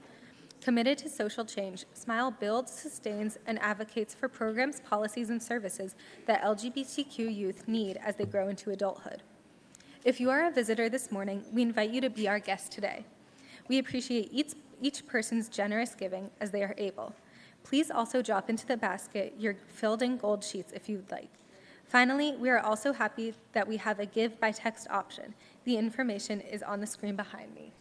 Committed 0.63 0.97
to 0.99 1.09
social 1.09 1.45
change, 1.45 1.85
SMYAL 1.93 2.39
builds, 2.39 2.71
sustains, 2.71 3.37
and 3.49 3.59
advocates 3.61 4.15
for 4.15 4.29
programs, 4.29 4.79
policies, 4.79 5.29
and 5.29 5.43
services 5.43 5.97
that 6.27 6.41
LGBTQ 6.43 7.35
youth 7.35 7.67
need 7.67 7.97
as 7.97 8.15
they 8.15 8.25
grow 8.25 8.47
into 8.47 8.71
adulthood. 8.71 9.25
If 10.05 10.21
you 10.21 10.31
are 10.31 10.47
a 10.47 10.53
visitor 10.53 10.89
this 10.89 11.11
morning, 11.11 11.43
we 11.53 11.63
invite 11.63 11.91
you 11.91 12.01
to 12.01 12.11
be 12.11 12.29
our 12.29 12.39
guest 12.39 12.71
today. 12.71 13.05
We 13.67 13.79
appreciate 13.79 14.29
each, 14.31 14.53
each 14.81 15.05
person's 15.05 15.49
generous 15.49 15.97
giving 15.97 16.31
as 16.41 16.53
they 16.53 16.63
are 16.63 16.77
able. 16.79 17.13
Please 17.65 17.91
also 17.91 18.23
drop 18.23 18.49
into 18.49 18.65
the 18.65 18.77
basket 18.77 19.35
your 19.37 19.57
filled 19.67 20.01
in 20.01 20.17
gold 20.17 20.45
sheets 20.45 20.73
if 20.73 20.89
you'd 20.89 21.11
like. 21.11 21.31
Finally, 21.85 22.37
we 22.37 22.49
are 22.49 22.61
also 22.61 22.93
happy 22.93 23.35
that 23.53 23.67
we 23.67 23.79
have 23.79 23.99
a 23.99 24.07
give 24.07 24.39
by 24.39 24.53
text 24.53 24.87
option. 24.91 25.35
The 25.65 25.77
information 25.77 26.41
is 26.41 26.63
on 26.63 26.81
the 26.81 26.87
screen 26.87 27.17
behind 27.17 27.53
me. 27.53 27.73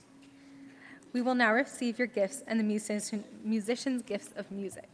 We 1.14 1.22
will 1.22 1.36
now 1.36 1.54
receive 1.54 1.98
your 1.98 2.08
gifts 2.08 2.44
and 2.48 2.60
the 2.60 2.64
musicians' 3.44 4.02
gifts 4.04 4.30
of 4.36 4.52
music. 4.52 4.91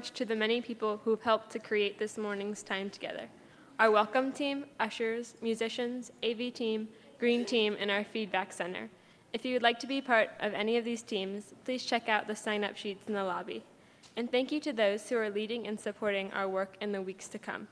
Much 0.00 0.12
to 0.12 0.24
the 0.24 0.34
many 0.34 0.62
people 0.62 0.98
who've 1.04 1.20
helped 1.20 1.50
to 1.50 1.58
create 1.58 1.98
this 1.98 2.16
morning's 2.16 2.62
time 2.62 2.88
together. 2.88 3.28
Our 3.78 3.90
welcome 3.90 4.32
team, 4.32 4.64
ushers, 4.78 5.34
musicians, 5.42 6.10
AV 6.24 6.54
team, 6.54 6.88
green 7.18 7.44
team, 7.44 7.76
and 7.78 7.90
our 7.90 8.02
feedback 8.02 8.50
center. 8.50 8.88
If 9.34 9.44
you 9.44 9.52
would 9.52 9.62
like 9.62 9.78
to 9.80 9.86
be 9.86 10.00
part 10.00 10.30
of 10.40 10.54
any 10.54 10.78
of 10.78 10.86
these 10.86 11.02
teams, 11.02 11.52
please 11.66 11.84
check 11.84 12.08
out 12.08 12.26
the 12.26 12.34
sign-up 12.34 12.78
sheets 12.78 13.08
in 13.08 13.12
the 13.12 13.24
lobby. 13.24 13.62
And 14.16 14.32
thank 14.32 14.50
you 14.50 14.60
to 14.60 14.72
those 14.72 15.06
who 15.06 15.18
are 15.18 15.28
leading 15.28 15.66
and 15.66 15.78
supporting 15.78 16.32
our 16.32 16.48
work 16.48 16.76
in 16.80 16.92
the 16.92 17.02
weeks 17.02 17.28
to 17.28 17.38
come. 17.38 17.68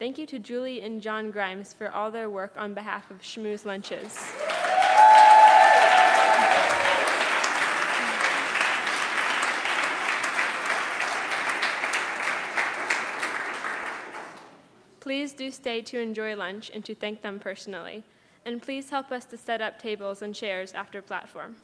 Thank 0.00 0.18
you 0.18 0.26
to 0.26 0.40
Julie 0.40 0.82
and 0.82 1.00
John 1.00 1.30
Grimes 1.30 1.72
for 1.72 1.88
all 1.88 2.10
their 2.10 2.30
work 2.30 2.54
on 2.56 2.74
behalf 2.74 3.12
of 3.12 3.22
Schmooze 3.22 3.64
Lunches. 3.64 4.18
Please 15.14 15.32
do 15.32 15.48
stay 15.52 15.80
to 15.80 16.00
enjoy 16.00 16.34
lunch 16.34 16.72
and 16.74 16.84
to 16.84 16.92
thank 16.92 17.22
them 17.22 17.38
personally. 17.38 18.02
And 18.44 18.60
please 18.60 18.90
help 18.90 19.12
us 19.12 19.24
to 19.26 19.38
set 19.38 19.62
up 19.62 19.80
tables 19.80 20.22
and 20.22 20.34
chairs 20.34 20.72
after 20.72 21.00
platform. 21.00 21.54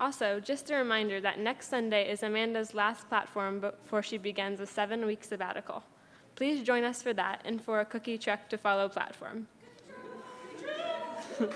Also, 0.00 0.40
just 0.40 0.68
a 0.72 0.74
reminder 0.74 1.20
that 1.20 1.38
next 1.38 1.68
Sunday 1.68 2.10
is 2.10 2.24
Amanda's 2.24 2.74
last 2.74 3.08
platform 3.08 3.60
before 3.60 4.02
she 4.02 4.18
begins 4.18 4.58
a 4.58 4.66
seven 4.66 5.06
week 5.06 5.22
sabbatical. 5.22 5.84
Please 6.34 6.64
join 6.64 6.82
us 6.82 7.02
for 7.02 7.12
that 7.12 7.40
and 7.44 7.62
for 7.62 7.78
a 7.78 7.84
cookie 7.84 8.18
truck 8.18 8.48
to 8.48 8.58
follow 8.58 8.88
platform. 8.88 9.46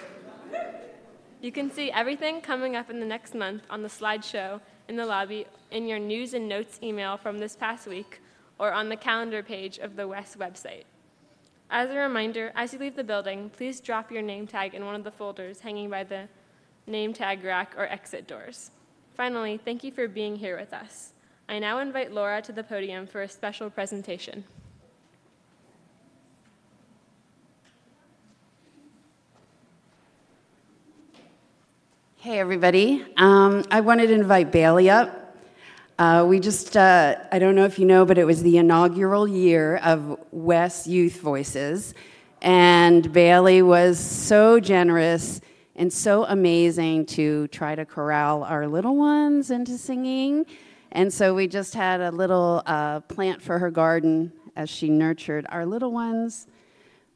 you 1.42 1.50
can 1.50 1.72
see 1.72 1.90
everything 1.90 2.40
coming 2.40 2.76
up 2.76 2.88
in 2.88 3.00
the 3.00 3.04
next 3.04 3.34
month 3.34 3.64
on 3.68 3.82
the 3.82 3.88
slideshow 3.88 4.61
in 4.88 4.94
the 4.94 5.06
lobby 5.06 5.44
in 5.72 5.88
your 5.88 5.98
news 5.98 6.34
and 6.34 6.48
notes 6.48 6.78
email 6.84 7.16
from 7.16 7.38
this 7.38 7.56
past 7.56 7.88
week 7.88 8.20
or 8.61 8.72
on 8.72 8.88
the 8.88 8.96
calendar 8.96 9.42
page 9.42 9.78
of 9.78 9.96
the 9.96 10.06
Wes 10.06 10.36
website. 10.36 10.84
As 11.72 11.88
a 11.90 11.96
reminder, 11.96 12.50
as 12.56 12.72
you 12.72 12.80
leave 12.80 12.96
the 12.96 13.04
building, 13.04 13.48
please 13.48 13.80
drop 13.80 14.10
your 14.10 14.22
name 14.22 14.48
tag 14.48 14.74
in 14.74 14.84
one 14.84 14.96
of 14.96 15.04
the 15.04 15.10
folders 15.12 15.60
hanging 15.60 15.88
by 15.88 16.02
the 16.02 16.28
name 16.88 17.12
tag 17.12 17.44
rack 17.44 17.74
or 17.78 17.86
exit 17.86 18.26
doors. 18.26 18.72
Finally, 19.14 19.60
thank 19.64 19.84
you 19.84 19.92
for 19.92 20.08
being 20.08 20.34
here 20.34 20.58
with 20.58 20.72
us. 20.72 21.12
I 21.48 21.60
now 21.60 21.78
invite 21.78 22.10
Laura 22.12 22.42
to 22.42 22.52
the 22.52 22.64
podium 22.64 23.06
for 23.06 23.22
a 23.22 23.28
special 23.28 23.70
presentation. 23.70 24.42
Hey, 32.16 32.40
everybody. 32.40 33.06
Um, 33.16 33.64
I 33.70 33.80
wanted 33.80 34.08
to 34.08 34.14
invite 34.14 34.50
Bailey 34.50 34.90
up. 34.90 35.19
Uh, 36.01 36.24
we 36.24 36.40
just, 36.40 36.78
uh, 36.78 37.14
I 37.30 37.38
don't 37.38 37.55
know 37.55 37.66
if 37.66 37.78
you 37.78 37.84
know, 37.84 38.07
but 38.07 38.16
it 38.16 38.24
was 38.24 38.42
the 38.42 38.57
inaugural 38.57 39.28
year 39.28 39.76
of 39.84 40.18
Wes 40.30 40.86
Youth 40.86 41.20
Voices. 41.20 41.92
And 42.40 43.12
Bailey 43.12 43.61
was 43.61 44.01
so 44.01 44.61
generous 44.61 45.42
and 45.76 45.92
so 45.92 46.24
amazing 46.24 47.05
to 47.05 47.48
try 47.48 47.74
to 47.74 47.84
corral 47.84 48.44
our 48.44 48.66
little 48.66 48.96
ones 48.96 49.51
into 49.51 49.76
singing. 49.76 50.46
And 50.92 51.12
so 51.12 51.34
we 51.34 51.46
just 51.46 51.74
had 51.74 52.01
a 52.01 52.11
little 52.11 52.62
uh, 52.64 53.01
plant 53.01 53.42
for 53.42 53.59
her 53.59 53.70
garden 53.70 54.32
as 54.57 54.70
she 54.70 54.88
nurtured 54.88 55.44
our 55.51 55.66
little 55.66 55.92
ones. 55.92 56.46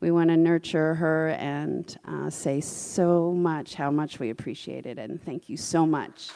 We 0.00 0.10
want 0.10 0.28
to 0.28 0.36
nurture 0.36 0.94
her 0.96 1.30
and 1.30 1.98
uh, 2.06 2.28
say 2.28 2.60
so 2.60 3.32
much 3.32 3.76
how 3.76 3.90
much 3.90 4.18
we 4.18 4.28
appreciate 4.28 4.84
it. 4.84 4.98
And 4.98 5.24
thank 5.24 5.48
you 5.48 5.56
so 5.56 5.86
much. 5.86 6.32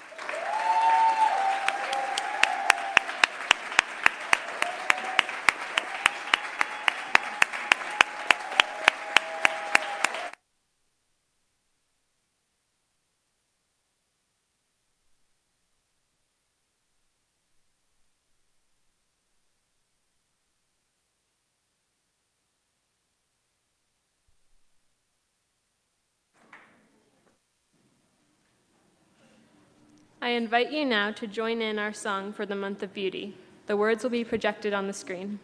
I 30.29 30.33
invite 30.33 30.71
you 30.71 30.85
now 30.85 31.11
to 31.13 31.27
join 31.27 31.63
in 31.63 31.79
our 31.79 31.95
song 31.95 32.35
for 32.35 32.45
the 32.45 32.55
month 32.55 32.83
of 32.83 32.93
beauty. 32.93 33.35
The 33.67 33.79
words 33.79 34.03
will 34.03 34.11
be 34.11 34.25
projected 34.25 34.75
on 34.75 34.87
the 34.87 34.93
screen. 34.93 35.39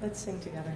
Let's 0.00 0.20
sing 0.20 0.38
together. 0.38 0.72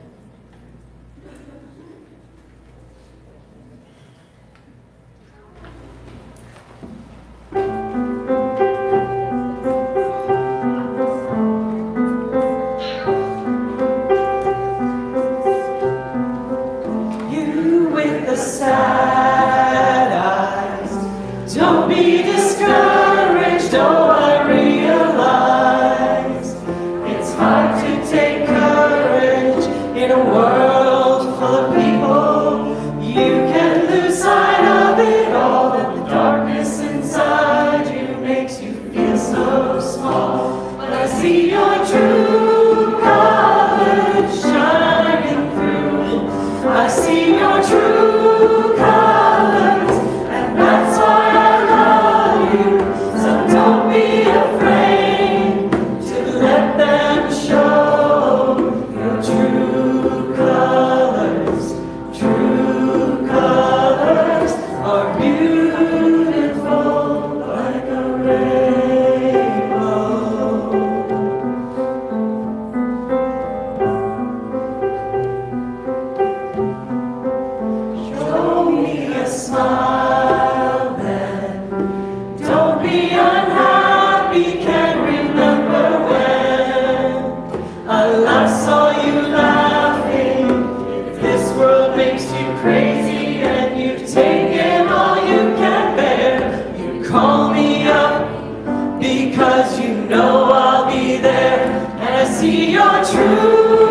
Know 100.08 100.52
I'll 100.52 100.86
be 100.86 101.18
there. 101.18 101.66
And 102.00 102.14
I 102.14 102.24
see 102.24 102.72
your 102.72 103.04
true 103.04 103.85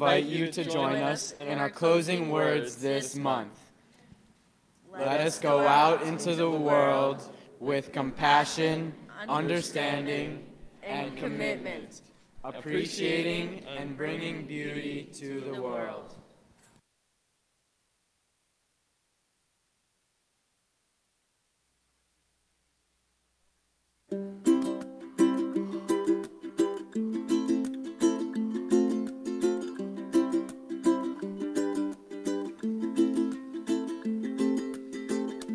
invite 0.00 0.24
you 0.24 0.50
to 0.50 0.64
join 0.64 0.96
us 0.96 1.34
in 1.42 1.58
our 1.58 1.68
closing 1.68 2.30
words 2.30 2.76
this 2.76 3.14
month. 3.16 3.52
Let 4.90 5.20
us 5.20 5.38
go 5.38 5.60
out 5.60 6.00
into 6.04 6.34
the 6.34 6.50
world 6.50 7.20
with 7.58 7.92
compassion, 7.92 8.94
understanding, 9.28 10.46
and 10.82 11.14
commitment, 11.18 12.00
appreciating 12.42 13.62
and 13.76 13.94
bringing 13.94 14.46
beauty 14.46 15.06
to 15.18 15.40
the 15.42 15.60
world. 15.60 16.14